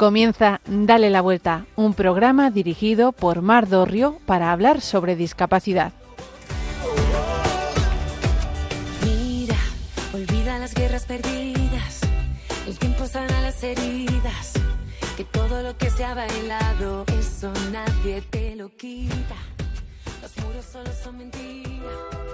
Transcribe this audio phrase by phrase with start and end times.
[0.00, 5.92] Comienza Dale la Vuelta, un programa dirigido por Mar Dorrio para hablar sobre discapacidad.
[9.04, 9.58] Mira,
[10.14, 12.00] olvida las guerras perdidas,
[12.66, 14.54] el tiempo sana las heridas,
[15.18, 19.36] que todo lo que se ha bailado, eso nadie te lo quita.
[20.22, 22.29] Los muros solo son mentiras.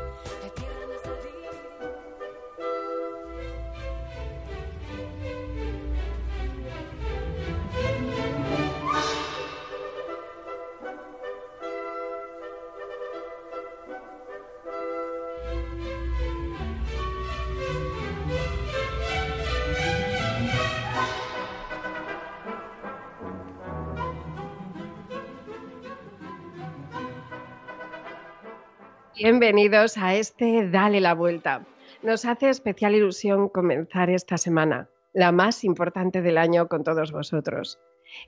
[29.16, 31.64] Bienvenidos a este Dale la Vuelta.
[32.02, 37.78] Nos hace especial ilusión comenzar esta semana, la más importante del año con todos vosotros.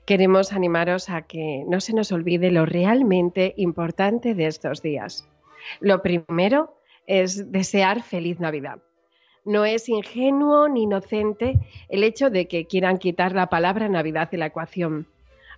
[0.07, 5.29] Queremos animaros a que no se nos olvide lo realmente importante de estos días.
[5.79, 6.73] Lo primero
[7.05, 8.79] es desear feliz Navidad.
[9.45, 14.39] No es ingenuo ni inocente el hecho de que quieran quitar la palabra Navidad de
[14.39, 15.05] la ecuación.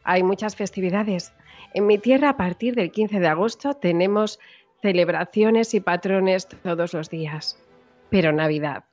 [0.03, 1.33] Hay muchas festividades.
[1.73, 4.39] En mi tierra, a partir del 15 de agosto, tenemos
[4.81, 7.57] celebraciones y patrones todos los días.
[8.09, 8.83] Pero Navidad.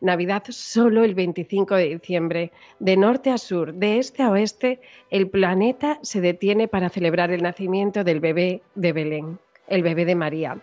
[0.00, 2.52] Navidad solo el 25 de diciembre.
[2.78, 7.42] De norte a sur, de este a oeste, el planeta se detiene para celebrar el
[7.42, 10.58] nacimiento del bebé de Belén, el bebé de María.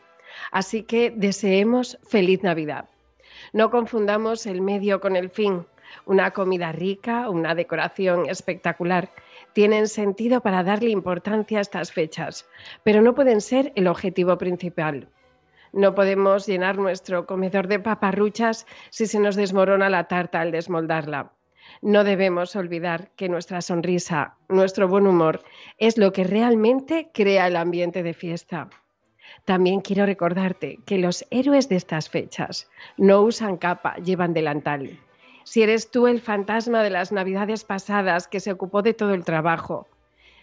[0.51, 2.89] Así que deseemos feliz Navidad.
[3.51, 5.65] No confundamos el medio con el fin.
[6.05, 9.09] Una comida rica, una decoración espectacular,
[9.53, 12.45] tienen sentido para darle importancia a estas fechas,
[12.83, 15.09] pero no pueden ser el objetivo principal.
[15.71, 21.31] No podemos llenar nuestro comedor de paparruchas si se nos desmorona la tarta al desmoldarla.
[21.81, 25.43] No debemos olvidar que nuestra sonrisa, nuestro buen humor,
[25.77, 28.69] es lo que realmente crea el ambiente de fiesta.
[29.45, 34.99] También quiero recordarte que los héroes de estas fechas no usan capa, llevan delantal.
[35.43, 39.25] Si eres tú el fantasma de las navidades pasadas que se ocupó de todo el
[39.25, 39.87] trabajo,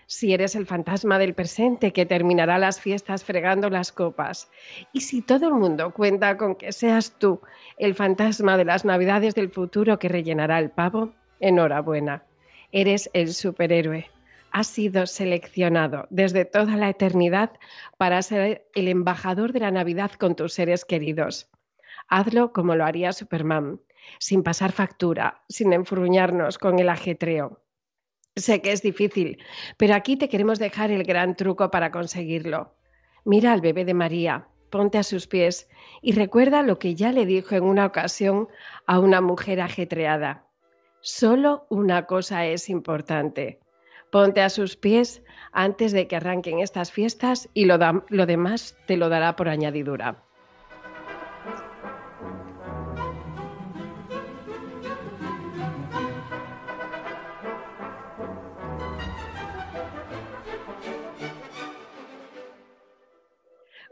[0.06, 4.50] si eres el fantasma del presente que terminará las fiestas fregando las copas,
[4.93, 7.41] y si todo el mundo cuenta con que seas tú
[7.78, 12.25] el fantasma de las navidades del futuro que rellenará el pavo, enhorabuena,
[12.72, 14.11] eres el superhéroe.
[14.53, 17.53] Has sido seleccionado desde toda la eternidad
[17.97, 21.49] para ser el embajador de la Navidad con tus seres queridos.
[22.09, 23.78] Hazlo como lo haría Superman,
[24.19, 27.62] sin pasar factura, sin enfurruñarnos con el ajetreo.
[28.37, 29.43] Sé que es difícil,
[29.77, 32.75] pero aquí te queremos dejar el gran truco para conseguirlo.
[33.25, 35.69] Mira al bebé de María, ponte a sus pies
[36.00, 38.49] y recuerda lo que ya le dijo en una ocasión
[38.87, 40.47] a una mujer ajetreada.
[41.00, 43.61] Solo una cosa es importante.
[44.11, 45.22] Ponte a sus pies
[45.53, 47.78] antes de que arranquen estas fiestas y lo,
[48.09, 50.25] lo demás te lo dará por añadidura.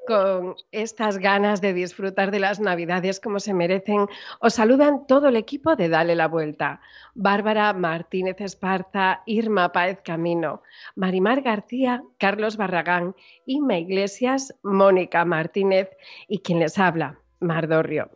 [0.08, 4.06] Con estas ganas de disfrutar de las Navidades como se merecen,
[4.40, 6.80] os saludan todo el equipo de Dale la Vuelta.
[7.14, 10.62] Bárbara Martínez Esparza, Irma Páez Camino,
[10.96, 13.14] Marimar García, Carlos Barragán,
[13.44, 15.90] Inma Iglesias, Mónica Martínez
[16.26, 18.08] y quien les habla, Mardorrio.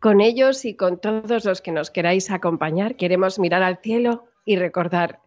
[0.00, 4.56] Con ellos y con todos los que nos queráis acompañar, queremos mirar al cielo y
[4.56, 5.20] recordar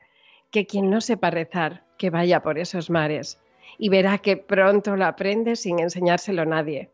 [0.52, 3.40] que quien no sepa rezar, que vaya por esos mares
[3.84, 6.90] y verá que pronto lo aprende sin enseñárselo a nadie,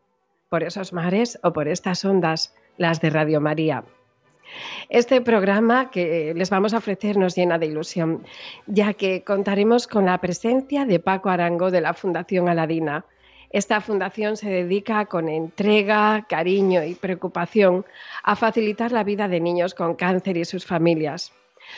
[0.48, 3.84] por esos mares o por estas ondas, las de Radio María.
[4.88, 8.26] Este programa que les vamos a ofrecer nos llena de ilusión,
[8.66, 13.04] ya que contaremos con la presencia de Paco Arango de la Fundación Aladina.
[13.50, 17.86] Esta fundación se dedica con entrega, cariño y preocupación
[18.24, 21.32] a facilitar la vida de niños con cáncer y sus familias.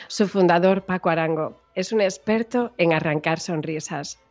[0.07, 4.22] Su fundador, Paco Arango, es un experto en arrancar sonrisas.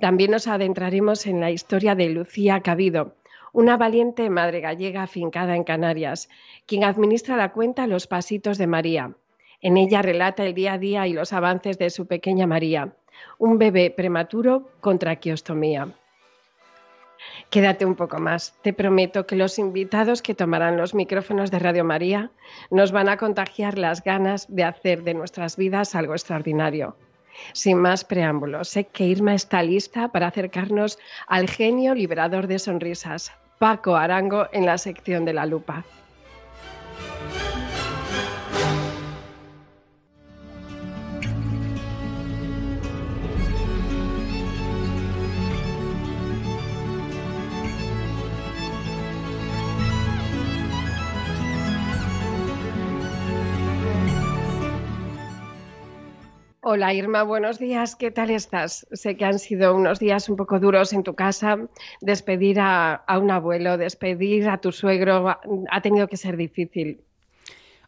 [0.00, 3.14] También nos adentraremos en la historia de Lucía Cabido,
[3.52, 6.28] una valiente madre gallega afincada en Canarias,
[6.66, 9.14] quien administra la cuenta Los Pasitos de María.
[9.60, 12.94] En ella relata el día a día y los avances de su pequeña María,
[13.38, 15.88] un bebé prematuro con traqueostomía.
[17.50, 18.54] Quédate un poco más.
[18.62, 22.30] Te prometo que los invitados que tomarán los micrófonos de Radio María
[22.70, 26.96] nos van a contagiar las ganas de hacer de nuestras vidas algo extraordinario.
[27.52, 33.32] Sin más preámbulos, sé que Irma está lista para acercarnos al genio liberador de sonrisas,
[33.58, 35.84] Paco Arango, en la sección de la lupa.
[56.74, 57.96] Hola Irma, buenos días.
[57.96, 58.86] ¿Qué tal estás?
[58.92, 61.58] Sé que han sido unos días un poco duros en tu casa.
[62.00, 67.02] Despedir a, un abuelo, despedir a tu suegro, ha tenido que ser difícil.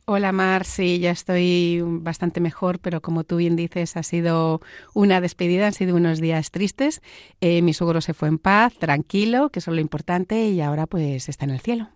[0.05, 4.61] Hola Mar, sí, ya estoy bastante mejor, pero como tú bien dices, ha sido
[4.93, 7.01] una despedida, han sido unos días tristes.
[7.41, 10.87] Eh, mi suegro se fue en paz, tranquilo, que eso es lo importante, y ahora
[10.87, 11.89] pues está en el cielo.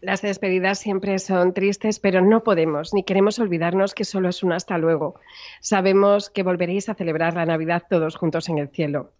[0.00, 4.52] Las despedidas siempre son tristes, pero no podemos ni queremos olvidarnos que solo es un
[4.52, 5.14] hasta luego.
[5.60, 9.12] Sabemos que volveréis a celebrar la Navidad todos juntos en el cielo.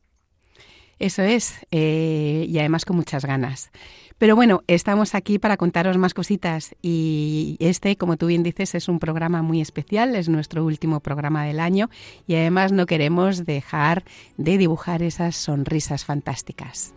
[0.98, 3.72] Eso es, eh, y además con muchas ganas.
[4.18, 8.88] Pero bueno, estamos aquí para contaros más cositas y este, como tú bien dices, es
[8.88, 11.90] un programa muy especial, es nuestro último programa del año
[12.28, 14.04] y además no queremos dejar
[14.36, 16.94] de dibujar esas sonrisas fantásticas.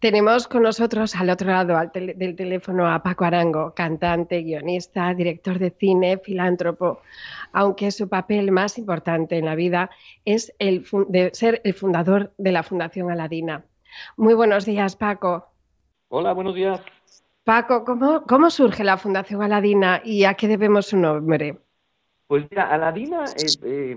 [0.00, 5.70] Tenemos con nosotros al otro lado del teléfono a Paco Arango, cantante, guionista, director de
[5.70, 7.00] cine, filántropo,
[7.52, 9.90] aunque su papel más importante en la vida
[10.24, 13.64] es el de ser el fundador de la Fundación Aladina.
[14.16, 15.46] Muy buenos días, Paco.
[16.10, 16.80] Hola, buenos días.
[17.42, 21.58] Paco, ¿cómo, cómo surge la Fundación Aladina y a qué debemos su nombre?
[22.28, 23.96] Pues mira, Aladina eh, eh,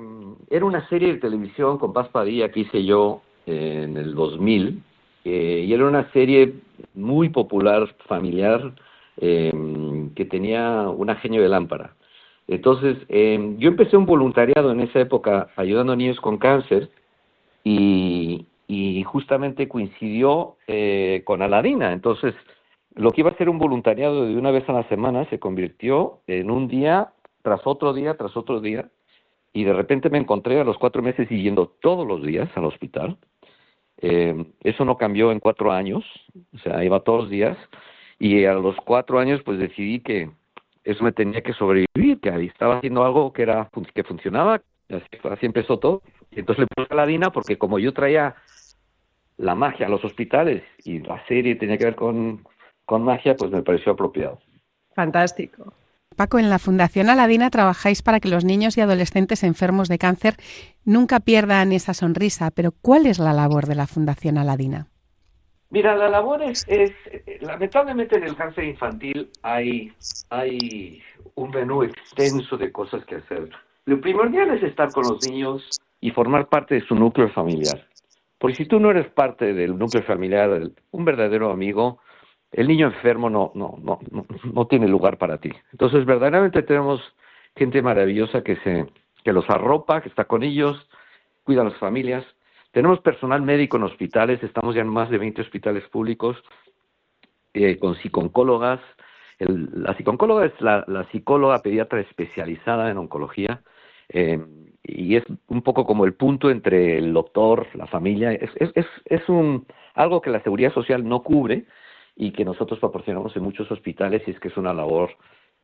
[0.49, 4.83] era una serie de televisión con Paz Padilla que hice yo en el 2000
[5.25, 6.53] eh, y era una serie
[6.93, 8.73] muy popular, familiar,
[9.17, 9.51] eh,
[10.15, 11.95] que tenía un genio de lámpara.
[12.47, 16.89] Entonces, eh, yo empecé un voluntariado en esa época ayudando a niños con cáncer
[17.63, 21.93] y, y justamente coincidió eh, con Aladina.
[21.93, 22.33] Entonces,
[22.95, 26.19] lo que iba a ser un voluntariado de una vez a la semana se convirtió
[26.27, 28.89] en un día tras otro día, tras otro día,
[29.53, 33.17] y de repente me encontré a los cuatro meses yendo todos los días al hospital
[34.01, 36.03] eh, eso no cambió en cuatro años,
[36.53, 37.57] o sea, iba todos los días
[38.19, 40.29] y a los cuatro años pues decidí que
[40.83, 45.77] eso me tenía que sobrevivir, que estaba haciendo algo que era que funcionaba, así, empezó
[45.77, 46.01] todo.
[46.31, 48.35] Y entonces le puse a la Dina porque como yo traía
[49.37, 52.43] la magia a los hospitales y la serie tenía que ver con,
[52.85, 54.39] con magia, pues me pareció apropiado.
[54.95, 55.73] Fantástico.
[56.15, 60.35] Paco, en la Fundación Aladina trabajáis para que los niños y adolescentes enfermos de cáncer
[60.83, 64.87] nunca pierdan esa sonrisa, pero ¿cuál es la labor de la Fundación Aladina?
[65.69, 66.67] Mira, la labor es,
[67.39, 69.93] lamentablemente en el cáncer infantil hay,
[70.29, 71.01] hay
[71.35, 73.49] un menú extenso de cosas que hacer.
[73.85, 77.87] Lo primordial es estar con los niños y formar parte de su núcleo familiar.
[78.37, 80.61] Porque si tú no eres parte del núcleo familiar,
[80.91, 81.99] un verdadero amigo,
[82.51, 83.99] el niño enfermo no, no, no,
[84.53, 85.51] no, tiene lugar para ti.
[85.71, 87.01] Entonces, verdaderamente tenemos
[87.55, 88.87] gente maravillosa que se,
[89.23, 90.89] que los arropa, que está con ellos,
[91.43, 92.25] cuida a las familias.
[92.71, 96.37] Tenemos personal médico en hospitales, estamos ya en más de 20 hospitales públicos,
[97.53, 98.79] eh, con psiconcólogas.
[99.39, 103.61] la psiconcóloga es la, psicóloga pediatra especializada en oncología
[104.09, 104.39] eh,
[104.83, 108.33] y es un poco como el punto entre el doctor, la familia.
[108.33, 111.65] Es, es, es, es un, algo que la seguridad social no cubre,
[112.15, 115.11] y que nosotros proporcionamos en muchos hospitales y es que es una labor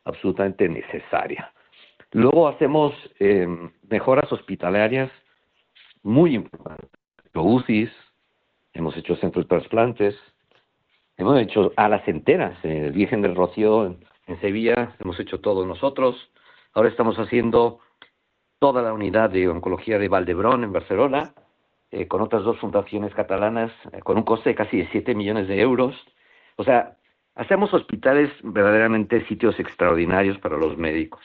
[0.05, 1.51] absolutamente necesaria.
[2.11, 3.47] Luego hacemos eh,
[3.89, 5.11] mejoras hospitalarias
[6.03, 6.89] muy importantes,
[7.33, 7.91] UCIs,
[8.73, 10.15] hemos hecho centros de trasplantes,
[11.17, 16.15] hemos hecho alas enteras, el Virgen del Rocío en, en, Sevilla, hemos hecho todo nosotros,
[16.73, 17.79] ahora estamos haciendo
[18.59, 21.33] toda la unidad de oncología de Valdebrón en Barcelona,
[21.91, 25.47] eh, con otras dos fundaciones catalanas, eh, con un coste de casi de 7 millones
[25.47, 25.95] de euros,
[26.57, 26.97] o sea,
[27.35, 31.21] hacemos hospitales verdaderamente sitios extraordinarios para los médicos.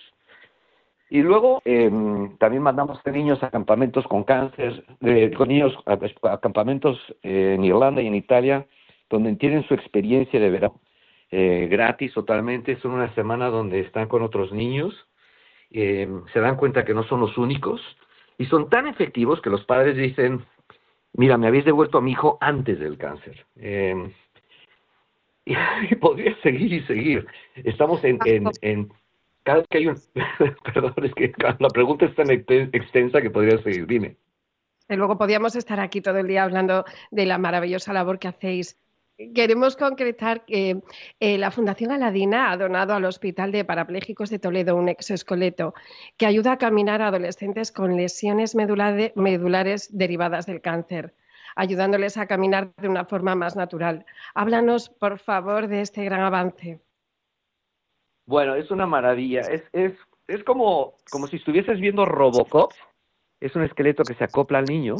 [1.11, 1.91] Y luego eh,
[2.39, 4.85] también mandamos niños a campamentos con cáncer,
[5.37, 8.67] con niños a, campamentos en Irlanda y en Italia,
[9.11, 10.81] donde tienen su experiencia de verano
[11.31, 12.79] eh, gratis totalmente.
[12.81, 14.95] Son una semana donde están con otros niños,
[15.71, 17.81] eh, se dan cuenta que no son los únicos
[18.39, 20.45] y son tan efectivos que los padres dicen,
[21.13, 23.45] mira, me habéis devuelto a mi hijo antes del cáncer.
[25.91, 27.27] Y podría seguir y seguir.
[27.57, 28.93] Estamos en, en, en
[29.43, 29.97] cada vez que hay un...
[30.75, 33.87] Perdón, es que la pregunta es tan extensa que podría seguir.
[33.87, 34.17] Dime.
[34.89, 38.79] Y luego podríamos estar aquí todo el día hablando de la maravillosa labor que hacéis.
[39.35, 40.81] Queremos concretar que
[41.21, 45.75] eh, la Fundación Aladina ha donado al Hospital de Parapléjicos de Toledo un exoesqueleto
[46.17, 51.15] que ayuda a caminar a adolescentes con lesiones medulares derivadas del cáncer
[51.57, 54.05] ayudándoles a caminar de una forma más natural.
[54.35, 56.81] Háblanos, por favor, de este gran avance.
[58.27, 59.41] Bueno, es una maravilla.
[59.41, 59.93] Es, es,
[60.29, 62.73] es como, como si estuvieses viendo Robocop.
[63.41, 64.97] Es un esqueleto que se acopla al niño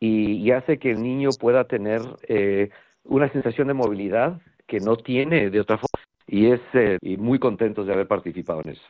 [0.00, 2.70] y, hace que el niño pueda tener eh,
[3.04, 6.04] una sensación de movilidad que no tiene de otra forma.
[6.26, 8.82] y es eh, y muy contentos de haber participado en eso.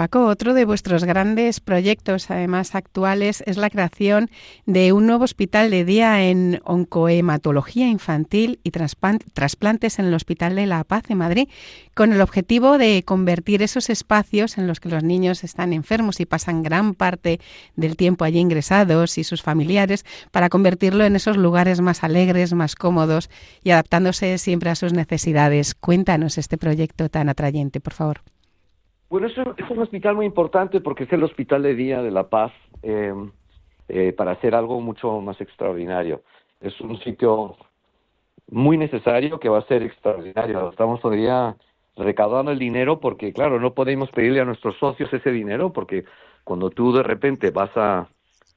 [0.00, 4.30] Paco, otro de vuestros grandes proyectos, además actuales, es la creación
[4.64, 10.64] de un nuevo hospital de día en oncohematología infantil y trasplantes en el Hospital de
[10.64, 11.48] la Paz en Madrid,
[11.92, 16.24] con el objetivo de convertir esos espacios en los que los niños están enfermos y
[16.24, 17.38] pasan gran parte
[17.76, 22.74] del tiempo allí ingresados y sus familiares, para convertirlo en esos lugares más alegres, más
[22.74, 23.28] cómodos
[23.62, 25.74] y adaptándose siempre a sus necesidades.
[25.74, 28.22] Cuéntanos este proyecto tan atrayente, por favor.
[29.10, 32.12] Bueno, es un, es un hospital muy importante porque es el Hospital de Día de
[32.12, 32.52] la Paz
[32.84, 33.12] eh,
[33.88, 36.22] eh, para hacer algo mucho más extraordinario.
[36.60, 37.56] Es un sitio
[38.48, 40.70] muy necesario que va a ser extraordinario.
[40.70, 41.56] Estamos todavía
[41.96, 46.04] recaudando el dinero porque, claro, no podemos pedirle a nuestros socios ese dinero porque
[46.44, 48.06] cuando tú de repente vas a,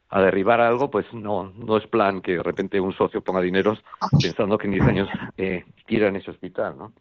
[0.10, 3.76] a derribar algo, pues no, no es plan que de repente un socio ponga dinero
[4.22, 6.94] pensando que en 10 años eh, tiran ese hospital, ¿no?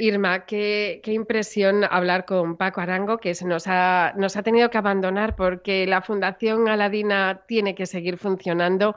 [0.00, 4.78] Irma, qué, impresión hablar con Paco Arango, que se nos ha, nos ha tenido que
[4.78, 8.96] abandonar porque la Fundación Aladina tiene que seguir funcionando,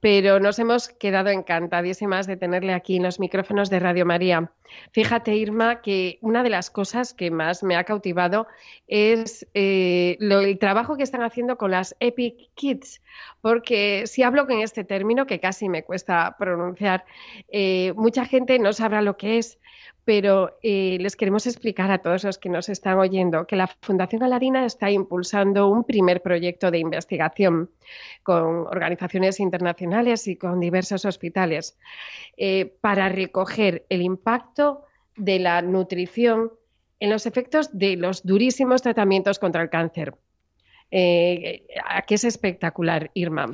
[0.00, 4.52] pero nos hemos quedado encantadísimas de tenerle aquí en los micrófonos de Radio María.
[4.92, 8.46] Fíjate, Irma, que una de las cosas que más me ha cautivado
[8.86, 13.02] es eh, el trabajo que están haciendo con las Epic Kids,
[13.40, 17.04] porque si hablo con este término, que casi me cuesta pronunciar,
[17.48, 19.58] eh, mucha gente no sabrá lo que es,
[20.06, 24.22] pero eh, les queremos explicar a todos los que nos están oyendo que la Fundación
[24.22, 27.70] Aladina está impulsando un primer proyecto de investigación
[28.22, 31.76] con organizaciones internacionales y con diversos hospitales
[32.36, 34.84] eh, para recoger el impacto
[35.16, 36.52] de la nutrición
[37.00, 40.14] en los efectos de los durísimos tratamientos contra el cáncer.
[40.92, 43.52] Eh, aquí es espectacular, Irma.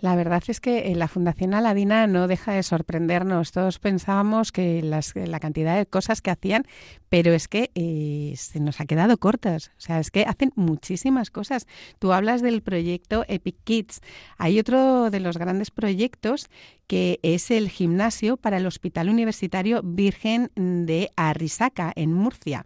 [0.00, 3.50] La verdad es que eh, la Fundación Aladina no deja de sorprendernos.
[3.50, 6.64] Todos pensábamos que la cantidad de cosas que hacían,
[7.08, 9.72] pero es que eh, se nos ha quedado cortas.
[9.76, 11.66] O sea, es que hacen muchísimas cosas.
[11.98, 14.00] Tú hablas del proyecto Epic Kids.
[14.36, 16.48] Hay otro de los grandes proyectos
[16.86, 22.64] que es el gimnasio para el Hospital Universitario Virgen de Arrisaca, en Murcia.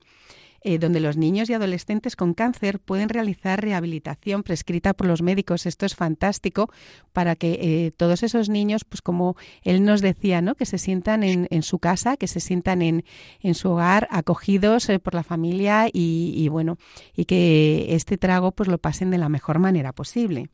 [0.65, 5.67] Eh, donde los niños y adolescentes con cáncer pueden realizar rehabilitación prescrita por los médicos.
[5.67, 6.71] Esto es fantástico
[7.13, 10.55] para que eh, todos esos niños, pues como él nos decía, ¿no?
[10.55, 13.05] que se sientan en, su casa, que se sientan en,
[13.55, 16.79] su hogar, acogidos eh, por la familia y, bueno,
[17.17, 20.49] y que este trago pues lo pasen de la mejor manera posible.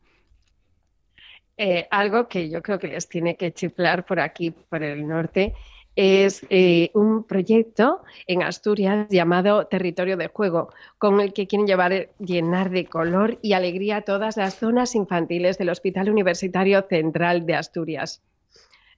[1.90, 5.54] algo que yo creo que les tiene que chiflar por aquí, por el norte,
[5.98, 12.10] es eh, un proyecto en Asturias llamado Territorio de Juego, con el que quieren llevar,
[12.20, 18.22] llenar de color y alegría todas las zonas infantiles del Hospital Universitario Central de Asturias.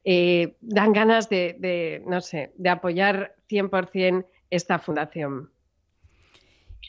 [0.05, 5.49] Eh, dan ganas de, de, no sé, de apoyar 100% esta fundación.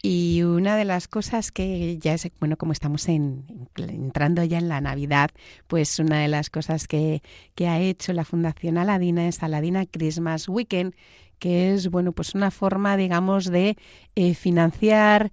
[0.03, 4.81] Y una de las cosas que ya es, bueno, como estamos entrando ya en la
[4.81, 5.29] Navidad,
[5.67, 7.21] pues una de las cosas que,
[7.53, 10.95] que ha hecho la Fundación Aladina es Aladina Christmas Weekend,
[11.37, 13.75] que es bueno pues una forma digamos de
[14.15, 15.31] eh, financiar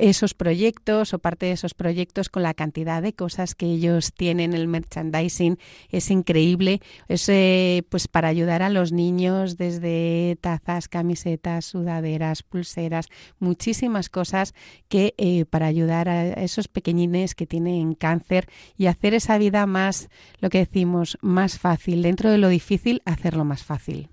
[0.00, 4.54] esos proyectos o parte de esos proyectos con la cantidad de cosas que ellos tienen,
[4.54, 5.58] el merchandising
[5.90, 13.08] es increíble, es eh, pues para ayudar a los niños desde tazas, camisetas, sudaderas, pulseras,
[13.38, 14.54] muchísimas cosas
[14.88, 20.08] que eh, para ayudar a esos pequeñines que tienen cáncer y hacer esa vida más,
[20.40, 24.08] lo que decimos, más fácil, dentro de lo difícil, hacerlo más fácil.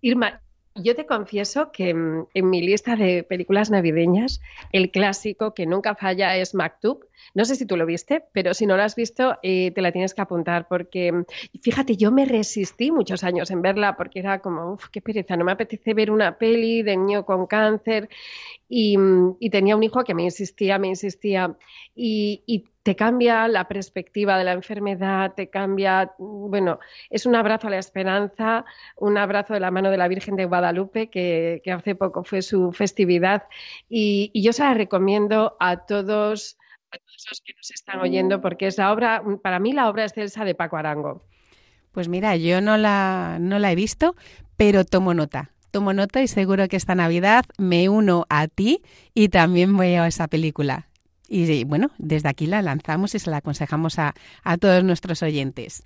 [0.00, 0.40] Irma,
[0.74, 4.40] yo te confieso que mm, en mi lista de películas navideñas,
[4.72, 7.06] el clásico que nunca falla es Maktub.
[7.34, 9.92] No sé si tú lo viste, pero si no lo has visto, eh, te la
[9.92, 11.24] tienes que apuntar porque, mm,
[11.60, 15.44] fíjate, yo me resistí muchos años en verla porque era como, uff, qué pereza, no
[15.44, 18.08] me apetece ver una peli de niño con cáncer
[18.68, 21.56] y, mm, tenía un hijo que me insistía, me insistía
[21.94, 26.78] y, y te cambia la perspectiva de la enfermedad, te cambia, bueno,
[27.10, 28.64] es un abrazo a la esperanza,
[28.96, 32.72] un abrazo de la mano de la Virgen de Guadalupe, que, hace poco fue su
[32.72, 33.44] festividad,
[33.88, 36.58] y, yo se la recomiendo a todos,
[36.90, 40.04] a todos los que nos están oyendo, porque es la obra, para mí la obra
[40.04, 41.22] excelsa de Paco Arango.
[41.92, 44.14] Pues mira, yo no la, no la he visto,
[44.56, 45.50] pero tomo nota.
[45.70, 48.82] Tomo nota y seguro que esta Navidad me uno a ti
[49.14, 50.89] y también voy a esa película.
[51.32, 55.84] Y bueno, desde aquí la lanzamos y se la aconsejamos a, a todos nuestros oyentes.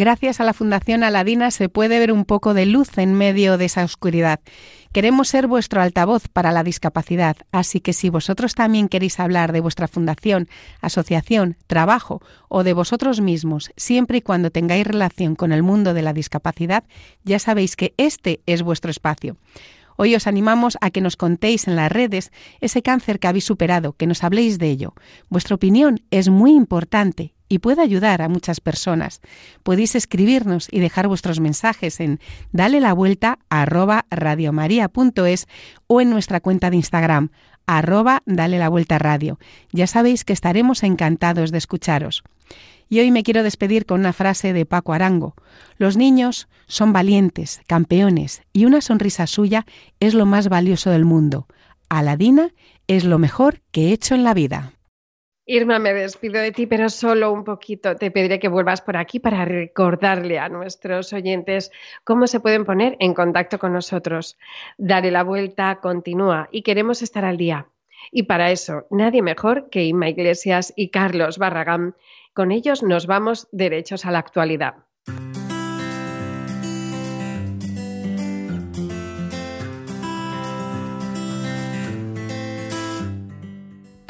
[0.00, 3.66] Gracias a la Fundación Aladina se puede ver un poco de luz en medio de
[3.66, 4.40] esa oscuridad.
[4.94, 9.60] Queremos ser vuestro altavoz para la discapacidad, así que si vosotros también queréis hablar de
[9.60, 10.48] vuestra fundación,
[10.80, 16.00] asociación, trabajo o de vosotros mismos, siempre y cuando tengáis relación con el mundo de
[16.00, 16.84] la discapacidad,
[17.22, 19.36] ya sabéis que este es vuestro espacio.
[19.98, 23.92] Hoy os animamos a que nos contéis en las redes ese cáncer que habéis superado,
[23.92, 24.94] que nos habléis de ello.
[25.28, 29.20] Vuestra opinión es muy importante y puede ayudar a muchas personas.
[29.62, 32.20] Podéis escribirnos y dejar vuestros mensajes en
[32.52, 35.48] dale la vuelta arroba radiomaria.es
[35.88, 37.30] o en nuestra cuenta de Instagram
[37.66, 39.38] arroba dale la vuelta radio.
[39.72, 42.22] Ya sabéis que estaremos encantados de escucharos.
[42.88, 45.34] Y hoy me quiero despedir con una frase de Paco Arango.
[45.76, 49.66] Los niños son valientes, campeones, y una sonrisa suya
[50.00, 51.46] es lo más valioso del mundo.
[51.88, 52.52] Aladina
[52.88, 54.72] es lo mejor que he hecho en la vida.
[55.52, 57.96] Irma, me despido de ti, pero solo un poquito.
[57.96, 61.72] Te pediré que vuelvas por aquí para recordarle a nuestros oyentes
[62.04, 64.38] cómo se pueden poner en contacto con nosotros.
[64.78, 67.66] Dale la vuelta, continúa y queremos estar al día.
[68.12, 71.96] Y para eso, nadie mejor que Inma Iglesias y Carlos Barragán
[72.32, 74.74] con ellos nos vamos derechos a la actualidad.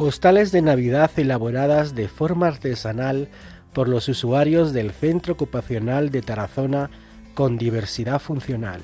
[0.01, 3.29] Postales de Navidad elaboradas de forma artesanal
[3.75, 6.89] por los usuarios del Centro Ocupacional de Tarazona
[7.35, 8.81] con diversidad funcional.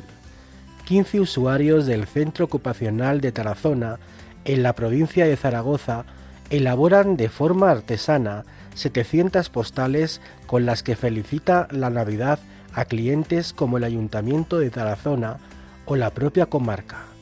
[0.85, 3.98] 15 usuarios del Centro Ocupacional de Tarazona
[4.44, 6.05] en la provincia de Zaragoza
[6.50, 12.40] elaboran de forma artesana 700 postales con las que felicita la Navidad
[12.74, 15.38] a clientes como el Ayuntamiento de Tarazona
[15.87, 17.15] o la propia comarca.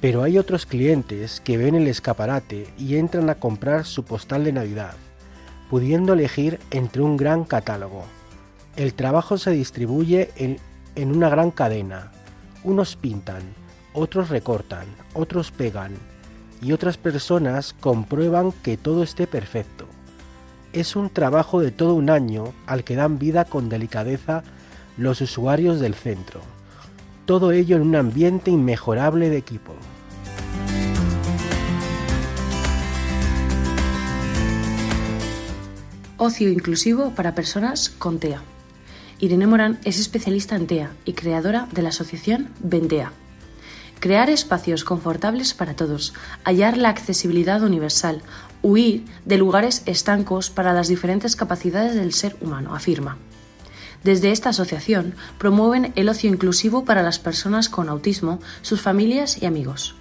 [0.00, 4.52] Pero hay otros clientes que ven el escaparate y entran a comprar su postal de
[4.52, 4.94] Navidad,
[5.68, 8.04] pudiendo elegir entre un gran catálogo.
[8.76, 10.58] El trabajo se distribuye en,
[10.94, 12.12] en una gran cadena.
[12.64, 13.42] Unos pintan,
[13.92, 15.92] otros recortan, otros pegan
[16.62, 19.86] y otras personas comprueban que todo esté perfecto
[20.72, 24.42] es un trabajo de todo un año al que dan vida con delicadeza
[24.96, 26.40] los usuarios del centro.
[27.26, 29.74] Todo ello en un ambiente inmejorable de equipo.
[36.22, 38.42] Ocio inclusivo para personas con TEA.
[39.20, 43.12] Irene Morán es especialista en TEA y creadora de la asociación Ventea.
[44.00, 48.22] Crear espacios confortables para todos, hallar la accesibilidad universal,
[48.62, 53.16] huir de lugares estancos para las diferentes capacidades del ser humano, afirma.
[54.04, 59.46] Desde esta asociación promueven el ocio inclusivo para las personas con autismo, sus familias y
[59.46, 59.94] amigos.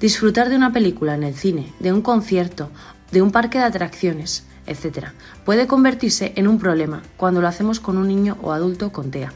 [0.00, 2.70] Disfrutar de una película en el cine, de un concierto,
[3.12, 5.08] de un parque de atracciones, etc.,
[5.44, 9.32] puede convertirse en un problema cuando lo hacemos con un niño o adulto con TEA.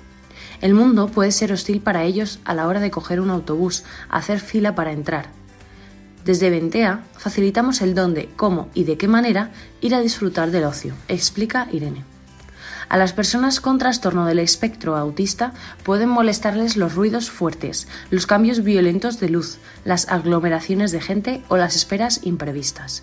[0.60, 4.40] El mundo puede ser hostil para ellos a la hora de coger un autobús, hacer
[4.40, 5.28] fila para entrar,
[6.24, 9.50] desde Ventea facilitamos el dónde, cómo y de qué manera
[9.82, 12.13] ir a disfrutar del ocio, explica Irene.
[12.94, 15.52] A las personas con trastorno del espectro autista
[15.82, 21.56] pueden molestarles los ruidos fuertes, los cambios violentos de luz, las aglomeraciones de gente o
[21.56, 23.02] las esperas imprevistas.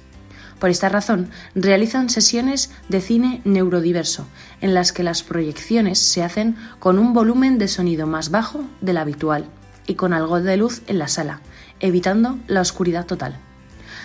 [0.59, 4.27] Por esta razón, realizan sesiones de cine neurodiverso,
[4.61, 8.95] en las que las proyecciones se hacen con un volumen de sonido más bajo del
[8.95, 9.43] habitual
[9.87, 11.41] y con algo de luz en la sala,
[11.81, 13.37] evitando la oscuridad total.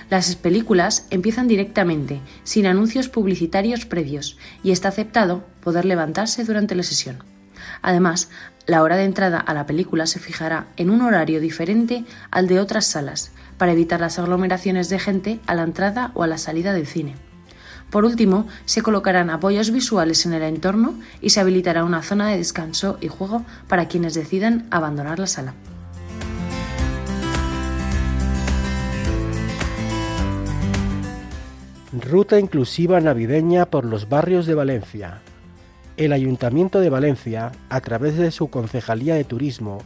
[0.09, 6.85] Las películas empiezan directamente, sin anuncios publicitarios previos, y está aceptado poder levantarse durante la
[6.85, 7.25] sesión.
[7.83, 8.29] Además,
[8.67, 12.61] la hora de entrada a la película se fijará en un horario diferente al de
[12.61, 16.73] otras salas, para evitar las aglomeraciones de gente a la entrada o a la salida
[16.73, 17.17] del cine.
[17.91, 22.39] Por último, se colocarán apoyos visuales en el entorno y se habilitará una zona de
[22.39, 25.55] descanso y juego para quienes decidan abandonar la sala.
[31.99, 35.23] Ruta inclusiva navideña por los barrios de Valencia.
[35.97, 39.79] El Ayuntamiento de Valencia, a través de su Concejalía de Turismo,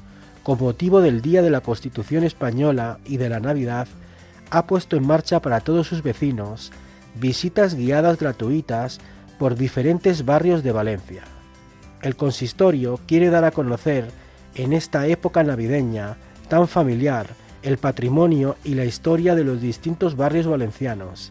[0.43, 3.87] con motivo del Día de la Constitución Española y de la Navidad,
[4.51, 6.73] ha puesto en marcha para todos sus vecinos
[7.15, 8.99] visitas guiadas gratuitas
[9.39, 11.23] por diferentes barrios de Valencia.
[12.03, 14.11] El consistorio quiere dar a conocer
[14.57, 16.17] en esta época navideña
[16.49, 17.29] tan familiar
[17.63, 21.31] el patrimonio y la historia de los distintos barrios valencianos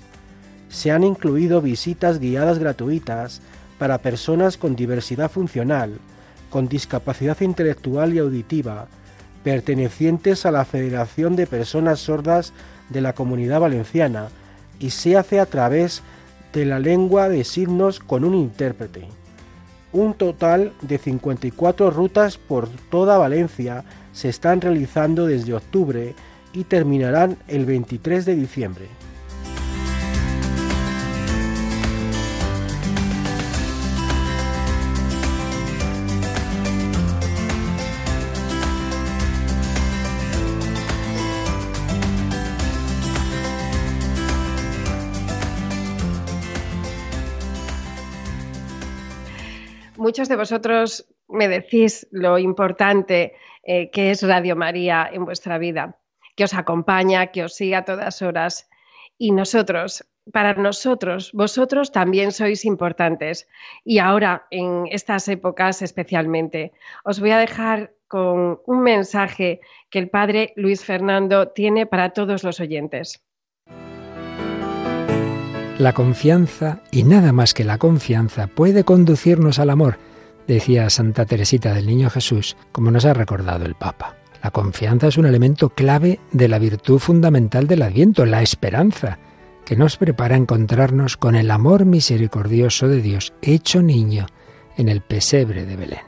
[0.69, 3.41] se han incluido visitas guiadas gratuitas
[3.77, 5.99] para personas con diversidad funcional,
[6.49, 8.88] con discapacidad intelectual y auditiva,
[9.43, 12.53] pertenecientes a la Federación de Personas Sordas
[12.89, 14.27] de la Comunidad Valenciana
[14.79, 16.01] y se hace a través
[16.53, 19.08] de la lengua de signos con un intérprete.
[19.91, 26.13] Un total de 54 rutas por toda Valencia se están realizando desde octubre
[26.53, 28.86] y terminarán el 23 de diciembre.
[50.19, 55.95] Muchos de vosotros me decís lo importante eh, que es Radio María en vuestra vida,
[56.36, 58.69] que os acompaña, que os sigue a todas horas.
[59.17, 60.03] Y nosotros,
[60.34, 63.47] para nosotros, vosotros también sois importantes.
[63.86, 66.73] Y ahora, en estas épocas especialmente,
[67.05, 72.43] os voy a dejar con un mensaje que el Padre Luis Fernando tiene para todos
[72.43, 73.23] los oyentes.
[75.77, 80.09] La confianza, y nada más que la confianza, puede conducirnos al amor,
[80.53, 84.15] decía Santa Teresita del Niño Jesús, como nos ha recordado el Papa.
[84.41, 89.19] La confianza es un elemento clave de la virtud fundamental del Adviento, la esperanza,
[89.63, 94.25] que nos prepara a encontrarnos con el amor misericordioso de Dios hecho niño
[94.75, 95.99] en el pesebre de Belén.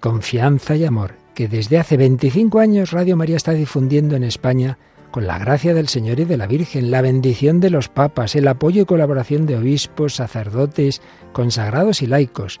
[0.00, 4.78] Confianza y amor que desde hace 25 años Radio María está difundiendo en España
[5.12, 8.48] con la gracia del Señor y de la Virgen, la bendición de los papas, el
[8.48, 11.00] apoyo y colaboración de obispos, sacerdotes,
[11.32, 12.60] consagrados y laicos,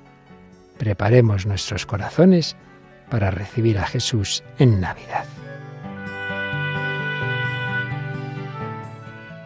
[0.81, 2.55] Preparemos nuestros corazones
[3.11, 5.25] para recibir a Jesús en Navidad.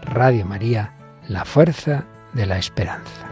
[0.03, 0.93] Radio María,
[1.27, 3.29] la fuerza de la esperanza.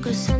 [0.00, 0.39] cruzando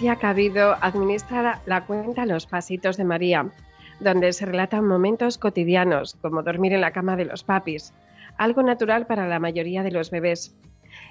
[0.00, 3.50] Lucía Cabido administra la cuenta Los Pasitos de María,
[4.00, 7.92] donde se relatan momentos cotidianos, como dormir en la cama de los papis,
[8.38, 10.56] algo natural para la mayoría de los bebés.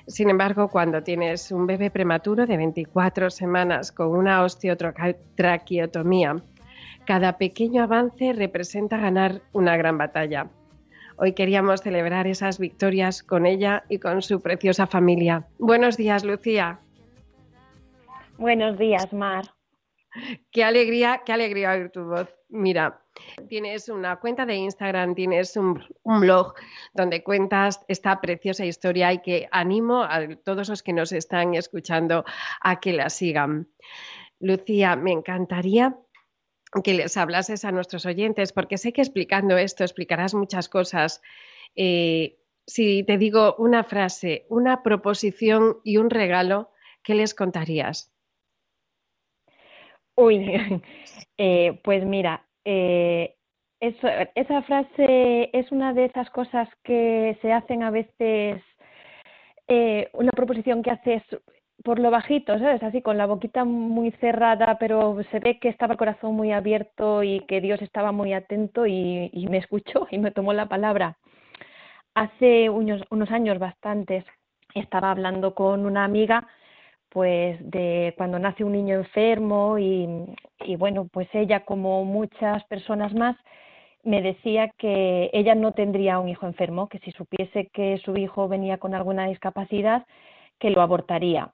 [0.07, 6.37] Sin embargo, cuando tienes un bebé prematuro de 24 semanas con una osteotraqueotomía,
[7.05, 10.47] Cada pequeño avance representa ganar una gran batalla.
[11.15, 15.45] Hoy queríamos celebrar esas victorias con ella y con su preciosa familia.
[15.59, 16.79] Buenos días, Lucía.
[18.39, 19.43] Buenos días, Mar.
[20.49, 22.33] Qué alegría, qué alegría oír tu voz.
[22.47, 23.01] Mira,
[23.49, 26.53] tienes una cuenta de Instagram, tienes un, blog
[26.93, 32.23] donde cuentas esta preciosa historia y que animo a todos los que nos están escuchando
[32.61, 33.67] a que la sigan.
[34.39, 35.97] Lucía, me encantaría
[36.81, 41.21] que les hablases a nuestros oyentes, porque sé que explicando esto explicarás muchas cosas.
[41.75, 46.71] Eh, si te digo una frase, una proposición y un regalo,
[47.03, 48.13] ¿qué les contarías?
[50.19, 50.45] Uy,
[51.37, 53.35] eh, pues mira, eh,
[53.79, 58.61] esa frase es una de esas cosas que se hacen a veces,
[59.69, 61.23] eh, una proposición que haces
[61.85, 62.83] por lo bajito, ¿sabes?
[62.83, 67.23] Así con la boquita muy cerrada, pero se ve que estaba el corazón muy abierto
[67.23, 71.17] y que Dios estaba muy atento y, me escuchó y me tomó la palabra.
[72.13, 74.25] Hace unos, unos años bastantes
[74.75, 76.45] estaba hablando con una amiga
[77.09, 80.27] pues de cuando nace un niño enfermo y,
[80.77, 83.35] bueno, pues ella como muchas personas más
[84.03, 88.47] me decía que ella no tendría un hijo enfermo, que si supiese que su hijo
[88.47, 90.05] venía con alguna discapacidad,
[90.59, 91.51] que lo abortaría.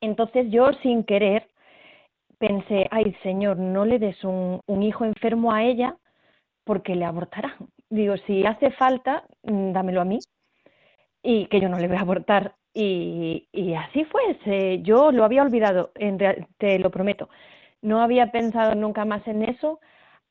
[0.00, 1.48] Entonces yo sin querer
[2.38, 5.96] pensé, ay Señor, no le des un, un hijo enfermo a ella
[6.64, 7.56] porque le abortará.
[7.88, 10.18] Digo, si hace falta, mm, dámelo a mí
[11.22, 12.54] y que yo no le voy a abortar.
[12.78, 16.18] Y, así fue, yo lo había olvidado, en
[16.58, 17.30] te lo prometo.
[17.80, 19.80] No había pensado nunca más en eso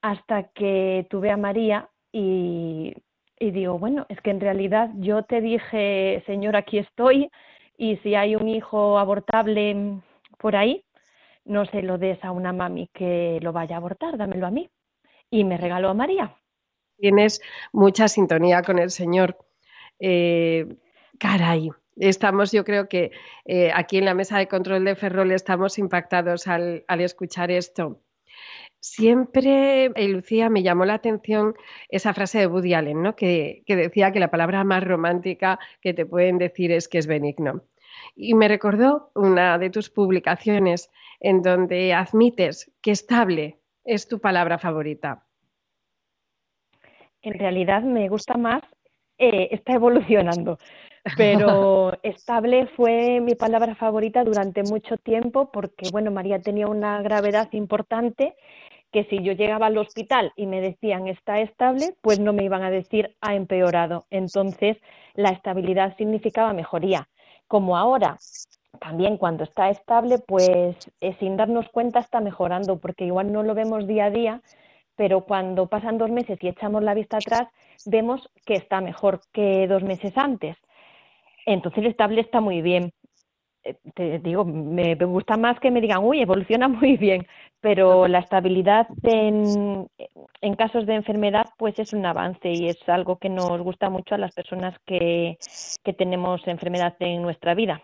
[0.01, 2.93] hasta que tuve a María y,
[3.39, 7.31] y digo, bueno, es que en realidad yo te dije, Señor, aquí estoy
[7.79, 10.01] y si hay un hijo abortable
[10.37, 10.85] por ahí,
[11.45, 14.69] no se lo des a una mami que lo vaya a abortar, dámelo a mí.
[15.31, 16.35] Y me regaló a María.
[16.97, 17.41] Tienes
[17.73, 19.35] mucha sintonía con el Señor.
[19.99, 20.67] Eh,
[21.19, 23.11] caray, estamos, yo creo que
[23.45, 28.01] eh, aquí en la mesa de control de Ferrol estamos impactados al, escuchar esto.
[28.79, 31.55] Siempre, eh, Lucía, me llamó la atención
[31.89, 33.15] esa frase de Woody Allen, ¿no?
[33.15, 37.63] que, decía que la palabra más romántica que te pueden decir es que es benigno.
[38.15, 44.57] Y me recordó una de tus publicaciones en donde admites que estable es tu palabra
[44.59, 45.25] favorita.
[47.21, 48.61] En realidad me gusta más,
[49.17, 50.59] eh, está evolucionando.
[51.17, 57.47] Pero estable fue mi palabra favorita durante mucho tiempo porque, bueno, María tenía una gravedad
[57.51, 58.35] importante
[58.91, 62.63] que si yo llegaba al hospital y me decían está estable, pues no me iban
[62.63, 64.05] a decir ha empeorado.
[64.09, 64.77] Entonces,
[65.13, 67.07] la estabilidad significaba mejoría.
[67.47, 68.17] Como ahora,
[68.79, 73.53] también cuando está estable, pues eh, sin darnos cuenta está mejorando, porque igual no lo
[73.53, 74.41] vemos día a día,
[74.95, 77.49] pero cuando pasan dos meses y echamos la vista atrás,
[77.85, 80.55] vemos que está mejor que dos meses antes.
[81.45, 82.91] Entonces el estable está muy bien.
[83.63, 87.25] Eh, te digo, me gusta más que me digan, uy, evoluciona muy bien,
[87.61, 89.87] pero la estabilidad en,
[90.41, 94.15] en casos de enfermedad pues es un avance y es algo que nos gusta mucho
[94.15, 95.37] a las personas que,
[95.83, 97.81] que tenemos enfermedad en nuestra vida.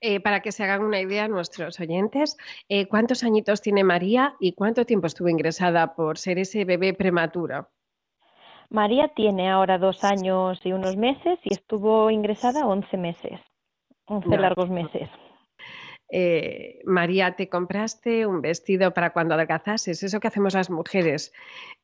[0.00, 2.36] Eh, para que se hagan una idea nuestros oyentes,
[2.68, 7.68] eh, ¿cuántos añitos tiene María y cuánto tiempo estuvo ingresada por ser ese bebé prematuro?
[8.74, 13.40] María tiene ahora dos años y unos meses y estuvo ingresada 11 meses,
[14.06, 15.08] 11 largos meses.
[16.10, 21.32] Eh, María, te compraste un vestido para cuando adelgazases, eso que hacemos las mujeres.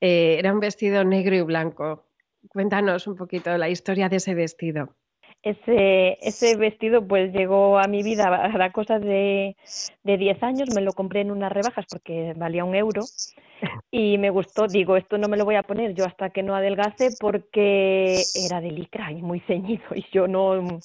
[0.00, 2.06] Eh, era un vestido negro y blanco.
[2.48, 4.96] Cuéntanos un poquito la historia de ese vestido.
[5.42, 9.56] Ese, ese vestido pues llegó a mi vida a la cosa de,
[10.04, 13.02] de 10 años, me lo compré en unas rebajas porque valía un euro
[13.90, 16.54] y me gustó, digo, esto no me lo voy a poner yo hasta que no
[16.54, 20.82] adelgace porque era de licra y muy ceñido y yo no,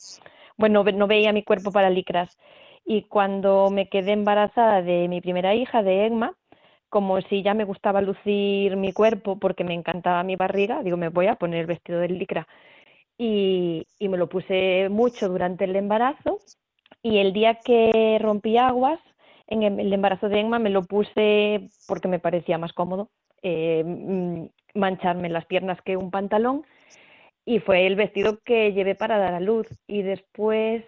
[0.57, 2.37] bueno, no veía mi cuerpo para licras.
[2.85, 6.35] Y cuando me quedé embarazada de mi primera hija, de Egma,
[6.89, 11.09] como si ya me gustaba lucir mi cuerpo porque me encantaba mi barriga, digo, me
[11.09, 12.47] voy a poner el vestido de licra.
[13.17, 16.39] Y, me lo puse mucho durante el embarazo
[17.01, 18.99] y el día que rompí aguas,
[19.47, 23.09] en el embarazo de Emma me lo puse porque me parecía más cómodo
[23.41, 26.65] eh, mancharme las piernas que un pantalón
[27.45, 29.67] y fue el vestido que llevé para dar a luz.
[29.87, 30.83] Y después,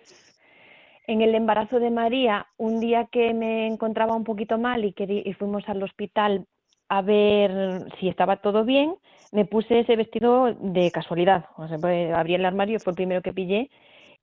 [1.06, 5.06] en el embarazo de María, un día que me encontraba un poquito mal y, que,
[5.24, 6.46] y fuimos al hospital
[6.90, 8.96] a ver si estaba todo bien,
[9.32, 11.46] me puse ese vestido de casualidad.
[11.58, 13.70] O sea, pues, abrí el armario, fue el primero que pillé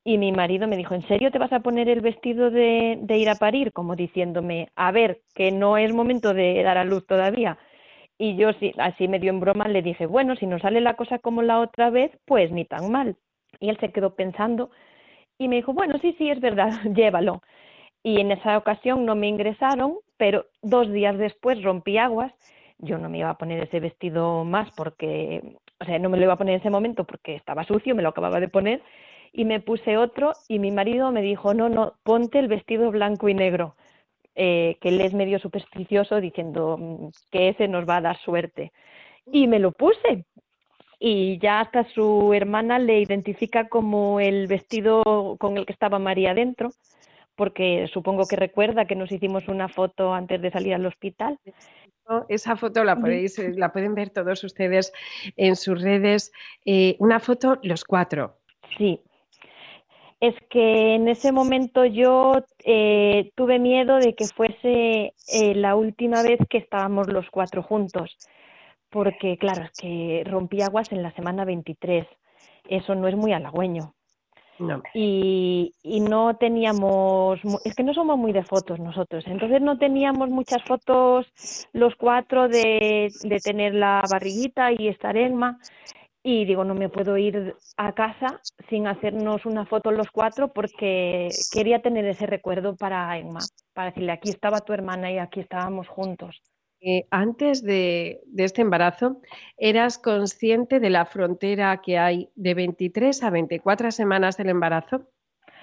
[0.05, 3.29] y mi marido me dijo, ¿en serio te vas a poner el vestido de, ir
[3.31, 3.73] a parir?
[3.73, 7.59] Como diciéndome, a ver, que no es momento de dar a luz todavía.
[8.19, 11.19] Y yo sí, así medio en broma le dije, bueno, si no sale la cosa
[11.19, 13.17] como la otra vez, pues ni tan mal.
[13.61, 14.71] Y él se quedó pensando
[15.39, 17.43] y me dijo, bueno, sí, sí, es verdad, llévalo.
[18.05, 22.33] Y en esa ocasión no me ingresaron, pero dos días después rompí aguas.
[22.79, 26.25] Yo no me iba a poner ese vestido más porque, o sea, no me lo
[26.25, 28.83] iba a poner en ese momento porque estaba sucio, me lo acababa de poner.
[29.33, 33.31] Y me puse otro y mi marido me dijo, no, no, ponte el vestido blanco
[33.31, 33.75] y negro.
[34.37, 38.73] Eh, que él es medio supersticioso diciendo mm, que ese nos va a dar suerte.
[39.25, 40.27] Y me lo puse.
[40.99, 46.35] Y ya hasta su hermana le identifica como el vestido con el que estaba María
[46.35, 46.71] dentro,
[47.37, 51.39] porque supongo que recuerda que nos hicimos una foto antes de salir al hospital.
[52.29, 54.93] Esa foto la podéis, eh, la pueden ver todos ustedes
[55.37, 56.33] en sus redes.
[56.65, 58.39] Eh, una foto los cuatro.
[58.77, 59.01] Sí,
[60.27, 66.23] es que en ese momento yo eh, tuve miedo de que fuese eh, la última
[66.23, 68.17] vez que estábamos los cuatro juntos,
[68.89, 72.07] porque claro, es que rompí aguas en la semana 23,
[72.71, 73.95] eso no es muy halagüeño.
[74.95, 80.29] Y, y no teníamos, es que no somos muy de fotos nosotros, entonces no teníamos
[80.31, 81.27] muchas fotos
[81.73, 85.59] los cuatro de, de tener la barriguita y estar Emma
[86.27, 88.41] y digo, no me puedo ir a casa
[88.71, 93.41] sin hacernos una foto los cuatro porque quería tener ese recuerdo para Emma,
[93.75, 96.41] para decirle, aquí estaba tu hermana y aquí estábamos juntos.
[96.87, 99.23] Eh, antes de, de, este embarazo,
[99.57, 105.09] ¿eras consciente de la frontera que hay de 23 a 24 semanas del embarazo?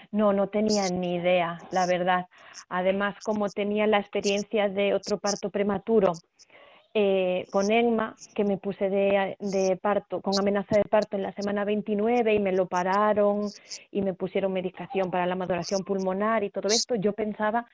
[0.10, 2.25] No, no tenía ni idea, la verdad.
[2.69, 6.13] Además, como tenía la experiencia de otro parto prematuro
[6.93, 11.32] eh, con EGMA, que me puse de, de, parto, con amenaza de parto en la
[11.32, 13.49] semana 29 y me lo pararon
[13.91, 17.65] y me pusieron medicación para la maduración pulmonar y todo esto, yo pensaba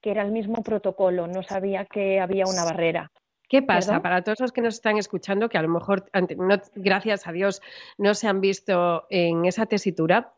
[0.00, 3.12] que era el mismo protocolo, no sabía que había una barrera.
[3.48, 3.92] ¿Qué pasa?
[3.92, 4.02] ¿Perdón?
[4.02, 7.62] Para todos los que nos están escuchando, que a lo mejor, no, gracias a Dios,
[7.96, 10.34] no se han visto en esa tesitura,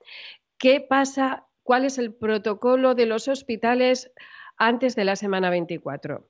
[0.59, 1.47] ¿qué pasa?
[1.63, 4.13] ¿Cuál es el protocolo de los hospitales
[4.59, 6.29] antes de la semana 24?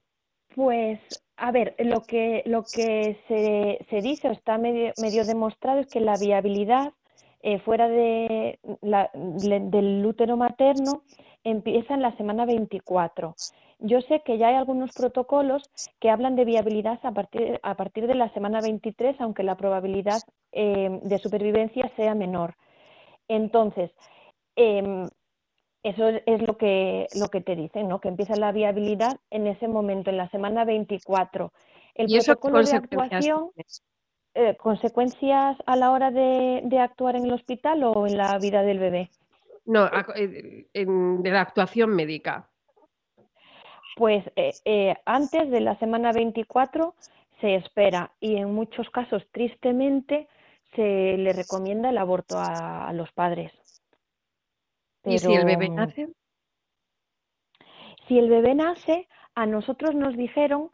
[0.54, 5.80] Pues a ver, lo que, lo que se, se dice o está medio, medio, demostrado
[5.80, 6.92] es que la viabilidad
[7.42, 11.02] eh, fuera de la, del útero materno
[11.44, 13.34] empieza en la semana 24.
[13.78, 15.62] Yo sé que ya hay algunos protocolos
[16.00, 20.22] que hablan de viabilidad a partir, a partir de la semana 23, aunque la probabilidad
[20.52, 22.54] eh, de supervivencia sea menor.
[23.28, 23.90] Entonces,
[24.56, 25.06] eh,
[25.88, 28.00] eso es lo que, lo que te dicen, ¿no?
[28.00, 31.52] Que empieza la viabilidad en ese momento, en la semana 24.
[31.94, 33.50] El ¿Y protocolo eso de actuación,
[34.34, 38.62] eh, ¿consecuencias a la hora de, de, actuar en el hospital o en la vida
[38.62, 39.10] del bebé?
[39.64, 42.48] No, en, de la actuación médica.
[43.96, 46.94] Pues eh, eh, antes de la semana 24
[47.40, 50.26] se espera y en muchos casos, tristemente,
[50.74, 53.52] se le recomienda el aborto a, a los padres.
[55.06, 55.14] Pero...
[55.14, 56.08] ¿Y si el bebé nace?
[58.08, 60.70] Si el bebé nace, a nosotros nos dijeron,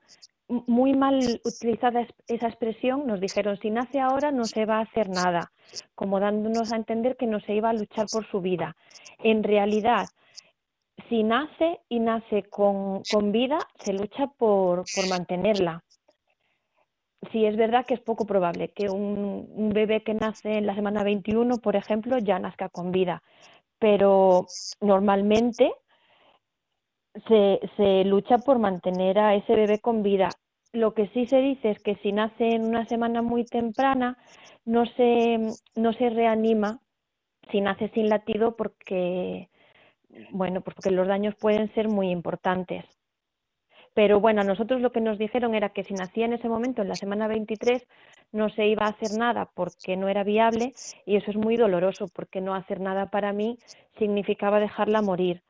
[0.49, 5.09] muy mal utilizada esa expresión, nos dijeron, si nace ahora no se va a hacer
[5.09, 5.53] nada,
[5.95, 8.77] como dándonos a entender que no se iba a luchar por su vida.
[9.19, 10.07] En realidad,
[11.09, 15.83] si nace y nace con, con vida, se lucha por, por mantenerla
[17.31, 20.75] sí es verdad que es poco probable que un, un, bebé que nace en la
[20.75, 23.23] semana 21, por ejemplo, ya nazca con vida,
[23.83, 24.47] pero
[24.81, 25.73] normalmente
[27.27, 30.29] se, se, lucha por mantener a ese bebé con vida.
[30.73, 34.17] Lo que sí se dice es que si nace en una semana muy temprana,
[34.65, 35.37] no se,
[35.75, 36.79] no se reanima
[37.51, 39.51] si nace sin latido porque,
[40.31, 42.85] bueno, porque los daños pueden ser muy importantes.
[43.95, 46.83] Pero bueno, a nosotros lo que nos dijeron era que si nacía en ese momento,
[46.83, 47.87] en la semana 23,
[48.33, 50.73] no se iba a hacer nada porque no era viable
[51.05, 53.59] y eso es muy doloroso porque no hacer nada para mí
[53.99, 55.43] significaba dejarla morir.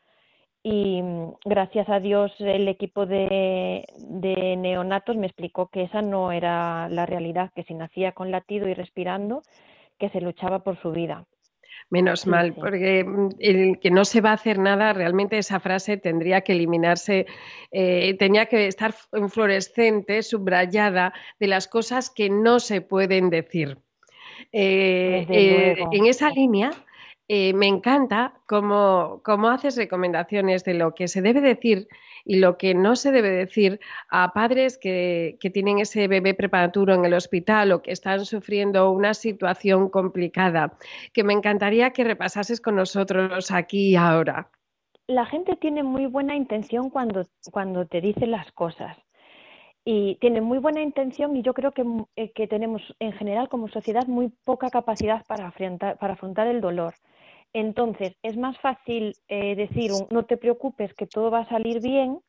[0.65, 6.33] Y mm, gracias a Dios el equipo de, de neonatos me explicó que esa no
[6.33, 9.43] era la realidad, que si nacía con latido y respirando,
[9.99, 11.27] que se luchaba por su vida.
[11.93, 15.99] Menos mal, porque mm, el que no se va a hacer nada, realmente esa frase
[15.99, 17.27] tendría que eliminarse,
[17.71, 23.77] eh, tenía que estar en fluorescente, subrayada, de las cosas que no se pueden decir.
[24.53, 26.71] Eh, eh, en esa línea,
[27.35, 31.89] eh, me encanta cómo, haces recomendaciones de lo que se debe decir
[32.27, 33.81] y lo que no se debe decir
[34.11, 39.15] a padres que, tienen ese bebé preparaturo en el hospital o que están sufriendo una
[39.15, 40.77] situación complicada,
[41.15, 44.51] que me encantaría que repasases con nosotros aquí y ahora.
[45.07, 47.25] La gente tiene muy buena intención cuando,
[47.87, 48.99] te dice las cosas.
[49.87, 51.85] y tiene muy buena intención y yo creo que,
[52.17, 55.51] eh, que tenemos en general como sociedad muy poca capacidad para
[55.99, 56.93] para afrontar el dolor.
[57.53, 62.21] Entonces, es más fácil eh, decir no te preocupes que todo va a salir bien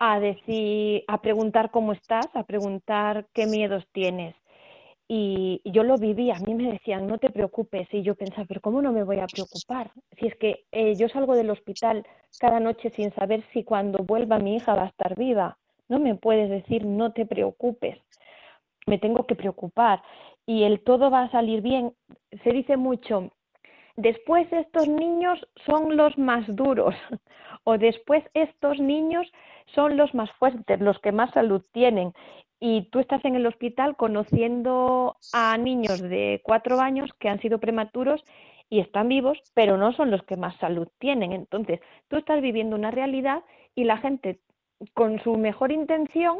[0.00, 4.34] a decir, a preguntar cómo estás, a preguntar qué miedos tienes.
[5.06, 8.60] Y yo lo viví, a mí me decían, no te preocupes, y yo pensaba, pero
[8.60, 9.90] ¿cómo no me voy a preocupar?
[10.18, 12.06] Si es que eh, yo salgo del hospital
[12.38, 15.58] cada noche sin saber si cuando vuelva mi hija va a estar viva.
[15.88, 17.98] No me puedes decir, no te preocupes,
[18.86, 20.00] me tengo que preocupar.
[20.46, 21.92] Y el todo va a salir bien.
[22.42, 23.32] Se dice mucho,
[23.96, 26.94] después estos niños son los más duros,
[27.64, 29.30] o después estos niños
[29.74, 32.12] son los más fuertes, los que más salud tienen
[32.60, 37.58] y tú estás en el hospital conociendo a niños de cuatro años que han sido
[37.58, 38.22] prematuros
[38.68, 41.32] y están vivos, pero no son los que más salud tienen.
[41.32, 43.42] Entonces, tú estás viviendo una realidad
[43.74, 44.40] y la gente,
[44.92, 46.38] con su mejor intención,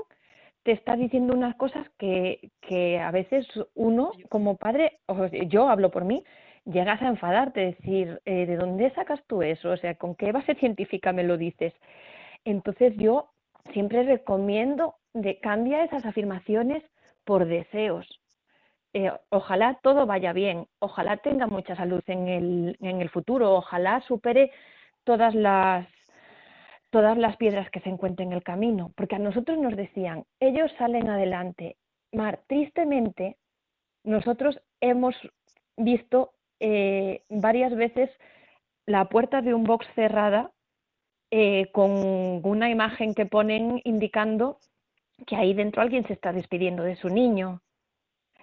[0.63, 5.91] te está diciendo unas cosas que, que a veces uno, como padre, o yo hablo
[5.91, 6.23] por mí,
[6.65, 9.71] llegas a enfadarte, decir, eh, ¿de dónde sacas tú eso?
[9.71, 11.75] O sea, ¿con qué base científica me lo dices?
[12.45, 13.31] Entonces yo
[13.73, 16.83] siempre recomiendo de cambia esas afirmaciones
[17.25, 18.07] por deseos.
[18.93, 24.01] Eh, ojalá todo vaya bien, ojalá tenga mucha salud en el, en el futuro, ojalá
[24.03, 24.51] supere
[25.05, 25.87] todas las
[26.91, 30.73] todas las piedras que se encuentren en el camino, porque a nosotros nos decían, ellos
[30.77, 31.77] salen adelante.
[32.11, 33.37] Mar, tristemente,
[34.03, 35.15] nosotros hemos
[35.77, 38.11] visto eh, varias veces
[38.87, 40.51] la puerta de un box cerrada
[41.31, 41.91] eh, con
[42.45, 44.59] una imagen que ponen indicando
[45.27, 47.63] que ahí dentro alguien se está despidiendo de su niño.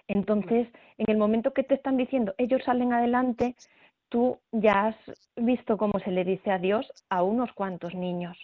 [0.06, 3.56] Entonces, en el momento que te están diciendo ellos salen adelante,
[4.08, 4.96] tú ya has
[5.36, 8.38] visto cómo se le dice adiós a unos cuantos niños.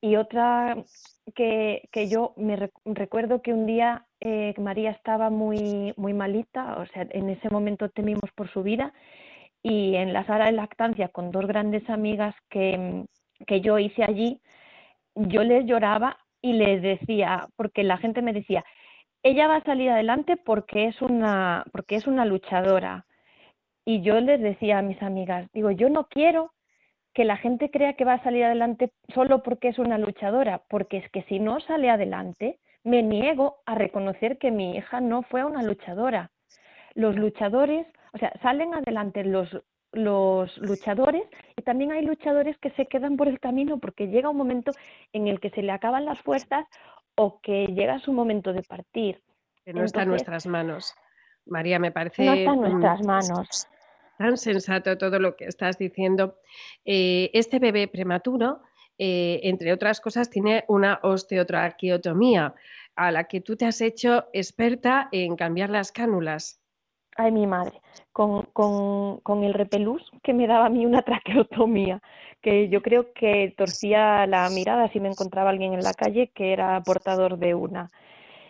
[0.00, 0.76] Y otra
[1.34, 6.86] que, que yo me recuerdo que un día eh, María estaba muy, muy malita, o
[6.86, 8.92] sea, en ese momento temimos por su vida,
[9.62, 13.04] y en la sala de lactancia con dos grandes amigas que,
[13.46, 14.40] que yo hice allí,
[15.14, 18.64] yo les lloraba y les decía, porque la gente me decía,
[19.22, 23.06] ella va a salir adelante porque es una, porque es una luchadora.
[23.84, 26.52] Y yo les decía a mis amigas, digo, yo no quiero
[27.14, 30.98] que la gente crea que va a salir adelante solo porque es una luchadora, porque
[30.98, 35.44] es que si no sale adelante, me niego a reconocer que mi hija no fue
[35.44, 36.30] una luchadora.
[36.94, 39.48] Los luchadores, o sea, salen adelante los
[39.92, 41.22] los luchadores
[41.56, 44.72] y también hay luchadores que se quedan por el camino porque llega un momento
[45.12, 46.66] en el que se le acaban las fuerzas
[47.14, 49.22] o que llega su momento de partir.
[49.64, 50.94] Que no está en nuestras manos.
[51.46, 52.24] María, me parece...
[52.24, 53.66] No está en nuestras manos.
[54.18, 56.38] Tan sensato todo lo que estás diciendo.
[56.84, 58.60] Eh, este bebé prematuro,
[58.98, 62.54] eh, entre otras cosas, tiene una osteotraqueotomía
[62.96, 66.60] a la que tú te has hecho experta en cambiar las cánulas
[67.18, 67.80] ay mi madre,
[68.12, 72.00] con, con, con, el repelús que me daba a mí una traqueotomía,
[72.40, 76.52] que yo creo que torcía la mirada si me encontraba alguien en la calle que
[76.52, 77.90] era portador de una.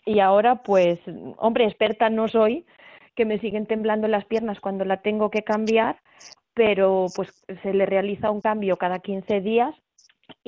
[0.04, 1.00] Y ahora, pues,
[1.38, 2.66] hombre, experta no soy,
[3.14, 6.00] que me siguen temblando las piernas cuando la tengo que cambiar,
[6.54, 9.74] pero pues se le realiza un cambio cada 15 días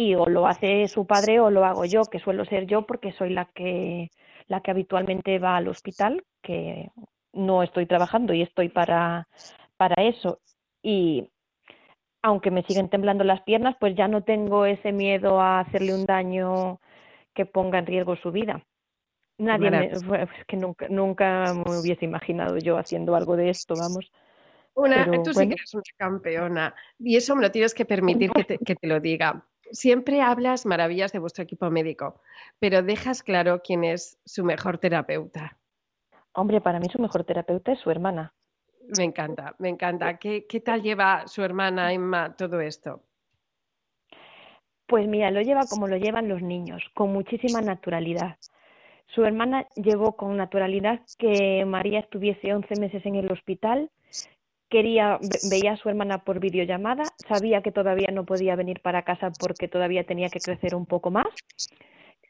[0.00, 3.12] y o lo hace su padre o lo hago yo, que suelo ser yo porque
[3.12, 4.10] soy la que
[4.46, 6.90] la que habitualmente va al hospital, que
[7.32, 9.28] no estoy trabajando y estoy para,
[9.76, 10.40] para eso.
[10.82, 11.28] Y
[12.22, 16.06] aunque me siguen temblando las piernas, pues ya no tengo ese miedo a hacerle un
[16.06, 16.80] daño
[17.34, 18.64] que ponga en riesgo su vida.
[19.38, 20.02] Nadie me, es
[20.48, 24.10] que nunca, nunca me hubiese imaginado yo haciendo algo de esto, vamos.
[24.74, 28.44] Una, tú sí que eres una campeona y eso me lo tienes que permitir que
[28.44, 29.46] te, que te lo diga.
[29.72, 32.20] Siempre hablas maravillas de vuestro equipo médico,
[32.58, 35.56] pero dejas claro quién es su mejor terapeuta.
[36.32, 38.32] Hombre, para mí su mejor terapeuta es su hermana.
[38.96, 40.18] Me encanta, me encanta.
[40.18, 43.02] ¿Qué, qué tal lleva su hermana Emma todo esto?
[44.86, 48.38] Pues mira, lo lleva como lo llevan los niños, con muchísima naturalidad.
[49.14, 53.90] Su hermana llevó con naturalidad que María estuviese 11 meses en el hospital,
[54.70, 55.18] quería
[55.50, 59.68] veía a su hermana por videollamada, sabía que todavía no podía venir para casa porque
[59.68, 61.26] todavía tenía que crecer un poco más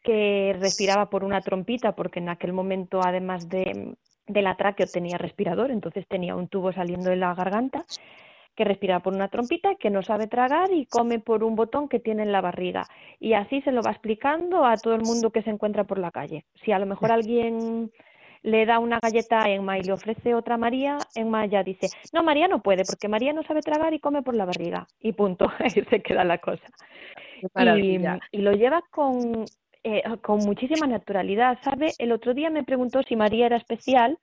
[0.03, 3.95] que respiraba por una trompita, porque en aquel momento, además de,
[4.27, 7.85] de la tráqueo, tenía respirador, entonces tenía un tubo saliendo de la garganta,
[8.57, 12.01] que respira por una trompita, que no sabe tragar y come por un botón que
[12.01, 12.87] tiene en la barriga.
[13.19, 16.11] Y así se lo va explicando a todo el mundo que se encuentra por la
[16.11, 16.45] calle.
[16.65, 17.91] Si a lo mejor alguien
[18.43, 21.89] le da una galleta a Emma y le ofrece otra a María, Emma ya dice,
[22.13, 24.87] no, María no puede, porque María no sabe tragar y come por la barriga.
[25.01, 26.65] Y punto, ahí se queda la cosa.
[27.77, 27.99] Y,
[28.33, 29.47] y, lo lleva con
[29.83, 31.93] eh, con muchísima naturalidad, ¿sabe?
[31.99, 34.19] El otro día me preguntó si María era especial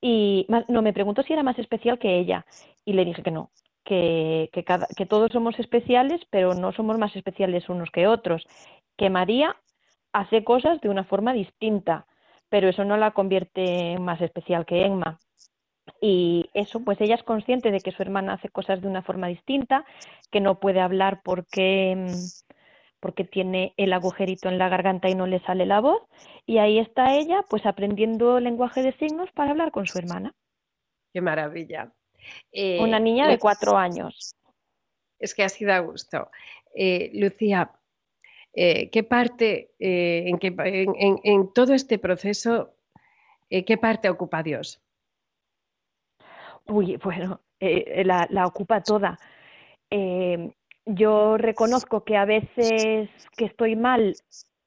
[0.00, 2.44] y no me preguntó si era más especial que ella
[2.84, 3.52] y le dije que no,
[3.84, 8.44] que, que, cada, que todos somos especiales, pero no somos más especiales unos que otros,
[8.96, 9.54] que María
[10.12, 12.06] hace cosas de una forma distinta,
[12.52, 15.18] pero eso no la convierte más especial que Emma.
[16.02, 19.26] Y eso, pues ella es consciente de que su hermana hace cosas de una forma
[19.26, 19.86] distinta,
[20.30, 22.52] que no puede hablar porque, mm,
[23.00, 26.02] porque tiene el agujerito en la garganta y no le sale la voz.
[26.44, 30.34] Y ahí está ella, pues aprendiendo lenguaje de signos para hablar con su hermana.
[31.14, 31.90] Qué maravilla.
[32.52, 34.36] Eh, Una niña de cuatro años.
[35.18, 36.30] Es que así da gusto.
[36.74, 37.72] Eh, Lucía,
[38.54, 40.38] eh, ¿qué parte, en,
[41.24, 42.74] en, todo este proceso,
[43.48, 44.80] qué parte ocupa Dios?
[46.66, 49.18] Uy, bueno, la, la, ocupa toda.
[50.86, 54.14] yo reconozco que a veces que estoy mal,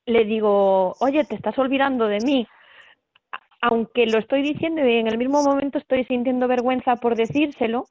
[0.06, 2.48] le digo, oye, te estás olvidando de mí
[3.62, 7.88] aunque lo estoy diciendo y en el mismo momento estoy sintiendo vergüenza por decírselo,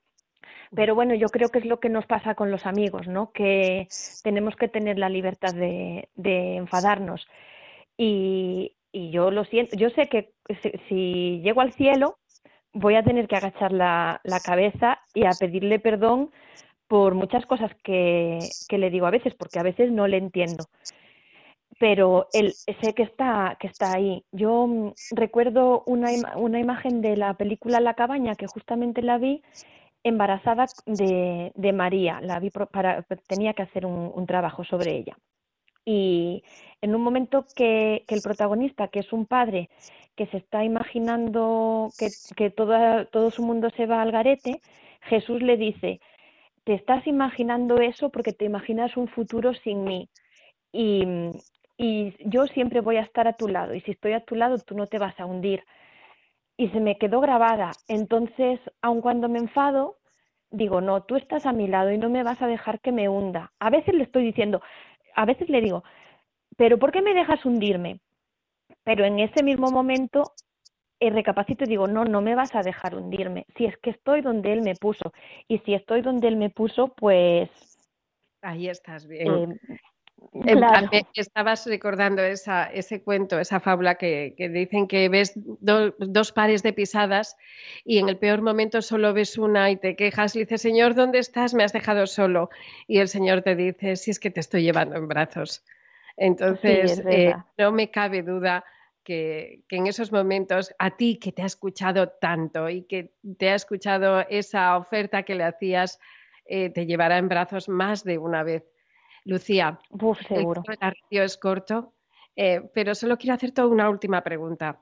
[0.75, 3.33] pero bueno, yo creo que es lo que nos pasa con los amigos, ¿no?
[3.33, 3.89] Que
[4.23, 7.27] tenemos que tener la libertad de, enfadarnos.
[7.97, 10.33] Y, yo lo siento, yo sé que
[10.89, 12.19] si, llego al cielo
[12.73, 16.31] voy a tener que agachar la, cabeza y a pedirle perdón
[16.87, 18.39] por muchas cosas que,
[18.69, 20.65] que le digo a veces, porque a veces no le entiendo
[21.79, 24.25] pero él, sé que está, que está ahí.
[24.33, 29.43] Yo mm, recuerdo una, una imagen de la película La cabaña, que justamente la vi
[30.05, 35.17] embarazada de, de María, la vi para, tenía que hacer un, trabajo sobre ella.
[35.85, 36.43] Y
[36.81, 39.71] en un momento que, el protagonista, que es un padre
[40.15, 44.61] que se está imaginando que, todo su mundo se va al garete,
[45.03, 46.01] Jesús le dice,
[46.65, 50.09] te estás imaginando eso porque te imaginas un futuro sin mí.
[50.73, 51.05] Y,
[51.77, 54.59] y yo siempre voy a estar a tu lado y si estoy a tu lado
[54.59, 55.65] tú no te vas a hundir.
[56.57, 57.73] Y se me quedó grabada.
[57.89, 59.99] Entonces, aun cuando me enfado,
[60.51, 63.09] digo, no, tú estás a mi lado y no me vas a dejar que me
[63.09, 63.53] hunda.
[63.59, 64.63] A veces le estoy diciendo,
[65.15, 65.83] a veces le digo,
[66.57, 68.01] pero ¿por qué me dejas hundirme?
[68.85, 70.33] Pero en ese mismo momento
[71.01, 73.47] eh, recapacito y digo, no, no me vas a dejar hundirme.
[73.57, 75.13] Si es que estoy donde él me puso.
[75.49, 77.51] Y si estoy donde él me puso, pues...
[78.43, 79.53] Ahí estás bien.
[79.53, 79.79] Eh,
[81.15, 87.37] estabas recordando esa, ese cuento, esa fábula que, dicen que ves dos pares de pisadas
[87.85, 91.19] y en el peor momento solo ves una y te quejas y dices, Señor, ¿dónde
[91.19, 91.55] estás?
[91.55, 92.51] Me has dejado solo.
[92.87, 95.65] Y el Señor te dice, si es que te estoy llevando en brazos.
[96.17, 98.65] Entonces, eh, no me cabe duda
[99.05, 103.55] que, en esos momentos, a ti que te ha escuchado tanto y que te ha
[103.55, 106.01] escuchado esa oferta que le hacías,
[106.47, 108.65] eh, te llevará en brazos más de una vez.
[109.25, 110.63] Lucía, Uf, seguro.
[110.69, 111.95] el es corto,
[112.37, 114.81] eh, pero solo quiero hacerte una última pregunta.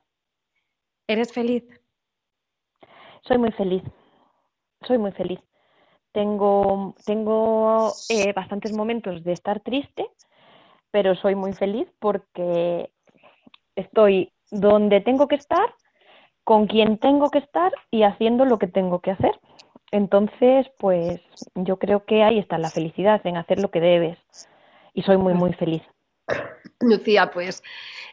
[1.06, 1.64] ¿Eres feliz?
[3.22, 3.82] Soy muy feliz.
[4.86, 5.38] Soy muy feliz.
[6.12, 10.06] Tengo, tengo eh, bastantes momentos de estar triste,
[10.90, 12.92] pero soy muy feliz porque
[13.76, 15.74] estoy donde tengo que estar,
[16.44, 19.40] con quien tengo que estar y haciendo lo que tengo que hacer.
[19.92, 21.20] Entonces, pues
[21.54, 24.18] yo creo que ahí está la felicidad, en hacer lo que debes.
[24.94, 25.82] Y soy muy, muy feliz.
[26.80, 27.62] Lucía, pues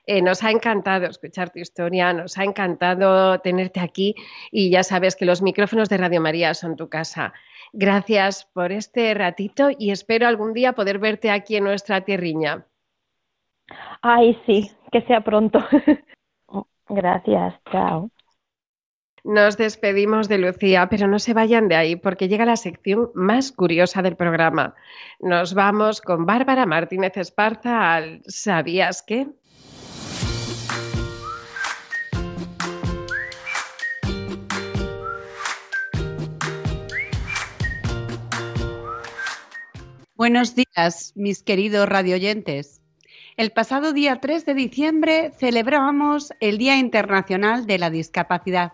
[0.06, 4.14] eh, nos ha encantado escuchar tu historia, nos ha encantado tenerte aquí
[4.52, 7.34] y ya sabes que los micrófonos de Radio María son tu casa.
[7.72, 12.66] Gracias por este ratito y espero algún día poder verte aquí en nuestra tierriña.
[14.02, 15.60] Ay, sí, que sea pronto.
[16.90, 18.10] Gracias, chao.
[19.24, 23.52] Nos despedimos de Lucía, pero no se vayan de ahí porque llega la sección más
[23.52, 24.76] curiosa del programa.
[25.20, 29.28] Nos vamos con Bárbara Martínez Esparza al ¿Sabías qué?
[40.16, 42.82] Buenos días, mis queridos radioyentes.
[43.38, 48.74] El pasado día 3 de diciembre celebrábamos el Día Internacional de la Discapacidad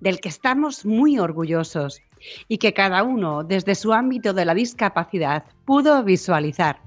[0.00, 2.02] del que estamos muy orgullosos
[2.48, 6.80] y que cada uno desde su ámbito de la discapacidad pudo visualizar.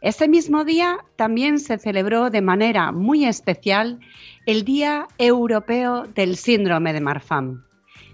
[0.00, 3.98] Ese mismo día también se celebró de manera muy especial
[4.44, 7.64] el Día Europeo del Síndrome de Marfan.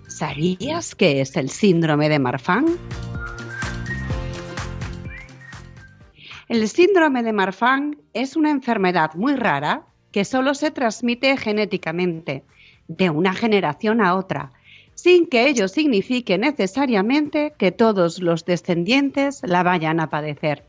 [0.06, 2.66] ¿Sabías qué es el síndrome de Marfan?
[6.48, 12.44] El síndrome de Marfan es una enfermedad muy rara que solo se transmite genéticamente
[12.96, 14.52] de una generación a otra,
[14.94, 20.64] sin que ello signifique necesariamente que todos los descendientes la vayan a padecer.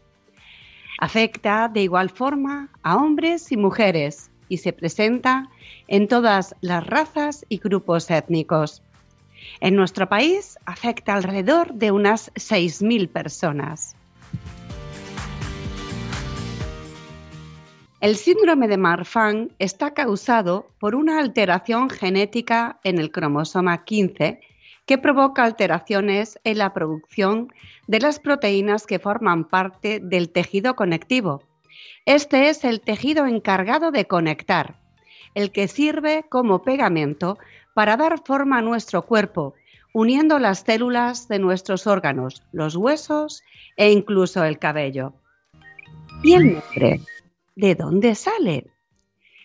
[0.99, 5.49] Afecta de igual forma a hombres y mujeres y se presenta
[5.87, 8.81] en todas las razas y grupos étnicos.
[9.59, 13.95] En nuestro país afecta alrededor de unas 6.000 personas.
[18.03, 24.41] El síndrome de Marfan está causado por una alteración genética en el cromosoma 15
[24.85, 27.47] que provoca alteraciones en la producción
[27.87, 31.43] de las proteínas que forman parte del tejido conectivo.
[32.05, 34.75] Este es el tejido encargado de conectar,
[35.33, 37.37] el que sirve como pegamento
[37.73, 39.53] para dar forma a nuestro cuerpo,
[39.93, 43.43] uniendo las células de nuestros órganos, los huesos
[43.77, 45.13] e incluso el cabello.
[46.21, 46.99] ¿Y el nombre?
[47.55, 48.65] ¿De dónde sale?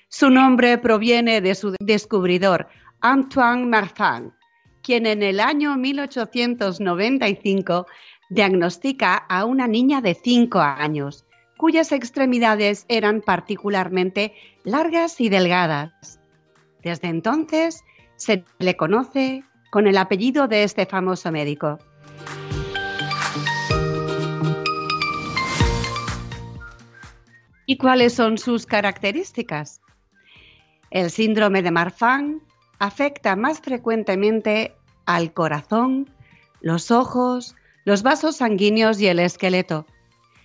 [0.09, 2.69] Su nombre proviene de su descubridor,
[3.01, 4.35] Antoine Marfan,
[4.83, 7.87] quien en el año 1895
[8.31, 11.27] diagnostica a una niña de 5 años,
[11.59, 14.33] cuyas extremidades eran particularmente
[14.65, 16.19] largas y delgadas.
[16.83, 17.85] Desde entonces
[18.17, 21.79] se le conoce con el apellido de este famoso médico.
[27.71, 29.83] ¿Y cuáles son sus características?
[30.91, 32.41] El síndrome de Marfan
[32.79, 36.09] afecta más frecuentemente al corazón,
[36.63, 37.55] los ojos,
[37.85, 39.85] los vasos sanguíneos y el esqueleto.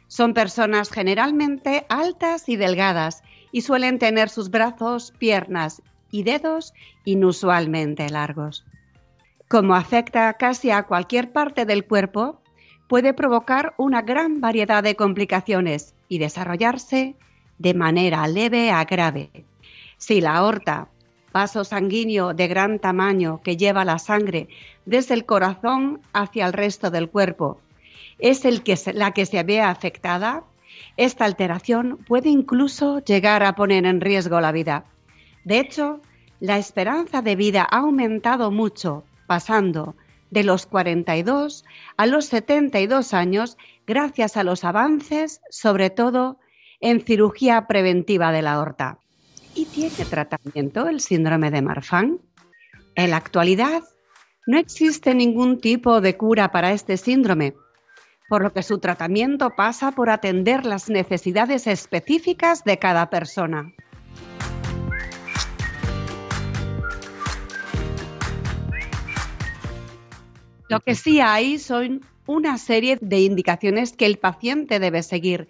[0.07, 6.73] Son personas generalmente altas y delgadas y suelen tener sus brazos, piernas y dedos
[7.05, 8.65] inusualmente largos.
[9.47, 12.41] Como afecta casi a cualquier parte del cuerpo,
[12.89, 17.15] puede provocar una gran variedad de complicaciones y desarrollarse
[17.57, 19.31] de manera leve a grave.
[19.97, 20.89] Si la aorta,
[21.33, 24.47] vaso sanguíneo de gran tamaño que lleva la sangre
[24.85, 27.59] desde el corazón hacia el resto del cuerpo,
[28.19, 30.43] es el que la que se ve afectada,
[30.97, 34.85] esta alteración puede incluso llegar a poner en riesgo la vida.
[35.45, 35.99] De hecho,
[36.39, 39.95] la esperanza de vida ha aumentado mucho, pasando
[40.29, 41.65] de los 42
[41.97, 46.39] a los 72 años gracias a los avances, sobre todo
[46.79, 48.99] en cirugía preventiva de la aorta.
[49.55, 52.19] ¿Y tiene tratamiento el síndrome de Marfan?
[52.95, 53.83] En la actualidad
[54.45, 57.55] no existe ningún tipo de cura para este síndrome,
[58.27, 63.73] por lo que su tratamiento pasa por atender las necesidades específicas de cada persona.
[70.69, 75.49] Lo que sí hay son una serie de indicaciones que el paciente debe seguir,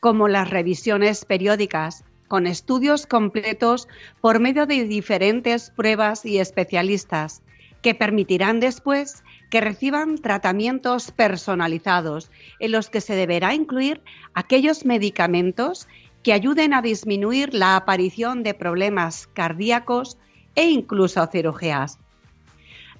[0.00, 3.88] como las revisiones periódicas, con estudios completos
[4.20, 7.42] por medio de diferentes pruebas y especialistas,
[7.82, 14.00] que permitirán después que reciban tratamientos personalizados en los que se deberá incluir
[14.34, 15.88] aquellos medicamentos
[16.22, 20.18] que ayuden a disminuir la aparición de problemas cardíacos
[20.54, 21.98] e incluso cirugías.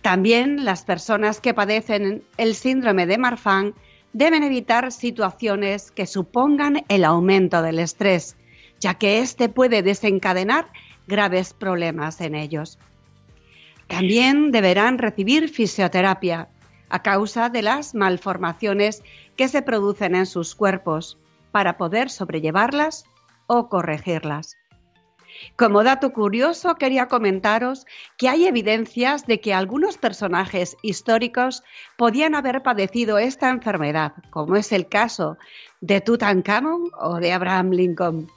[0.03, 3.75] También las personas que padecen el síndrome de Marfan
[4.13, 8.37] deben evitar situaciones que supongan el aumento del estrés,
[8.81, 10.67] ya que éste puede desencadenar
[11.07, 12.79] graves problemas en ellos.
[13.89, 16.49] También deberán recibir fisioterapia
[16.89, 19.03] a causa de las malformaciones
[19.37, 21.19] que se producen en sus cuerpos
[21.51, 23.05] para poder sobrellevarlas
[23.47, 24.57] o corregirlas.
[25.57, 27.87] Como dato curioso, quería comentaros
[28.17, 31.63] que hay evidencias de que algunos personajes históricos
[31.97, 35.37] podían haber padecido esta enfermedad, como es el caso
[35.81, 38.29] de Tutankamón o de Abraham Lincoln.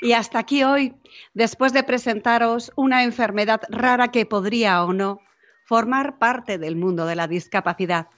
[0.00, 0.94] Y hasta aquí hoy
[1.34, 5.20] después de presentaros una enfermedad rara que podría o no
[5.64, 8.08] formar parte del mundo de la discapacidad.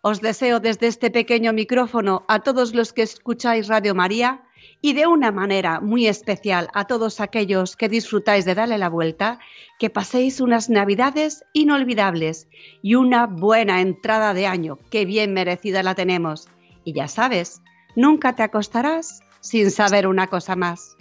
[0.00, 4.42] Os deseo desde este pequeño micrófono a todos los que escucháis Radio María
[4.80, 9.38] y de una manera muy especial a todos aquellos que disfrutáis de darle la vuelta,
[9.78, 12.48] que paséis unas navidades inolvidables
[12.82, 16.48] y una buena entrada de año, que bien merecida la tenemos.
[16.84, 17.60] Y ya sabes,
[17.96, 20.96] nunca te acostarás sin saber una cosa más.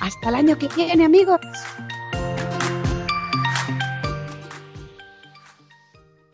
[0.00, 1.40] Hasta el año que viene, amigos.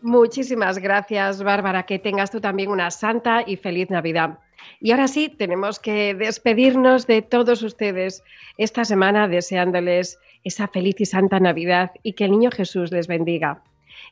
[0.01, 1.83] Muchísimas gracias, Bárbara.
[1.83, 4.39] Que tengas tú también una santa y feliz Navidad.
[4.79, 8.23] Y ahora sí, tenemos que despedirnos de todos ustedes
[8.57, 13.63] esta semana deseándoles esa feliz y santa Navidad y que el niño Jesús les bendiga.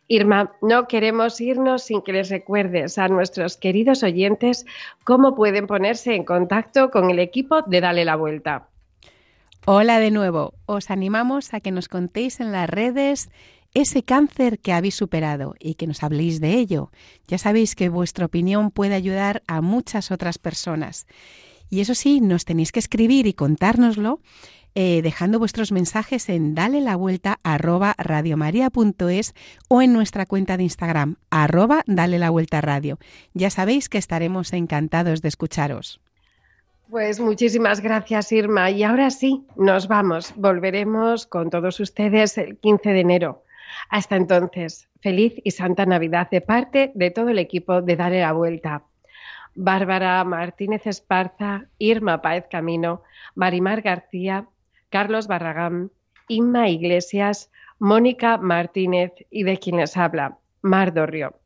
[0.08, 4.66] Irma, no queremos irnos sin que les recuerdes a nuestros queridos oyentes
[5.04, 8.68] cómo pueden ponerse en contacto con el equipo de Dale la Vuelta.
[9.66, 10.54] Hola de nuevo.
[10.68, 13.32] Os animamos a que nos contéis en las redes
[13.76, 16.90] ese cáncer que habéis superado y que nos habléis de ello.
[17.28, 21.06] Ya sabéis que vuestra opinión puede ayudar a muchas otras personas.
[21.70, 24.22] Y eso sí, nos tenéis que escribir y contárnoslo
[24.78, 29.34] eh, dejando vuestros mensajes en dale la vuelta arroba radiomaria.es
[29.70, 33.00] o en nuestra cuenta de Instagram arroba dale la vuelta radio.
[33.34, 36.02] Ya sabéis que estaremos encantados de escucharos.
[36.90, 38.70] Pues muchísimas gracias Irma.
[38.70, 40.34] Y ahora sí, nos vamos.
[40.36, 43.44] Volveremos con todos ustedes el 15 de enero.
[43.90, 48.34] Hasta entonces, feliz y santa Navidad de parte de todo el equipo de Dale la
[48.34, 48.84] Vuelta.
[49.56, 53.04] Bárbara Martínez Esparza, Irma Páez Camino,
[53.36, 54.48] Marimar García,
[54.90, 55.92] Carlos Barragán,
[56.28, 61.40] Inma Iglesias, Mónica Martínez y de quien les habla, Mar Dorrio.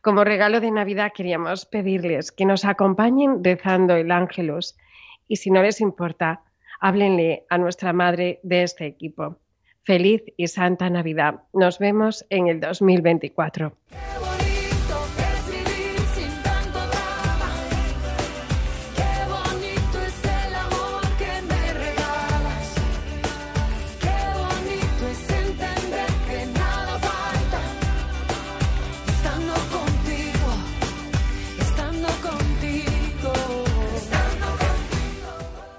[0.00, 4.76] Como regalo de Navidad queríamos pedirles que nos acompañen rezando el Ángelus
[5.26, 6.42] y si no les importa,
[6.80, 9.36] háblenle a nuestra madre de este equipo.
[9.88, 11.44] Feliz y Santa Navidad.
[11.54, 13.72] Nos vemos en el 2024.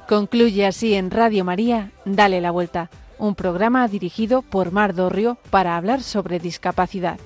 [0.08, 2.90] Concluye así en Radio María, Dale la Vuelta,
[3.20, 7.20] un programa dirigido por Mar Dorrio para hablar sobre discapacidad.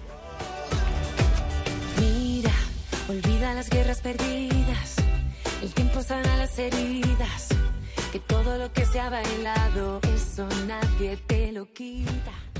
[1.99, 2.51] Mira,
[3.07, 4.95] olvida las guerras perdidas,
[5.61, 7.47] el tiempo sana las heridas,
[8.11, 12.52] que todo lo que se ha bailado, eso nadie te lo quita.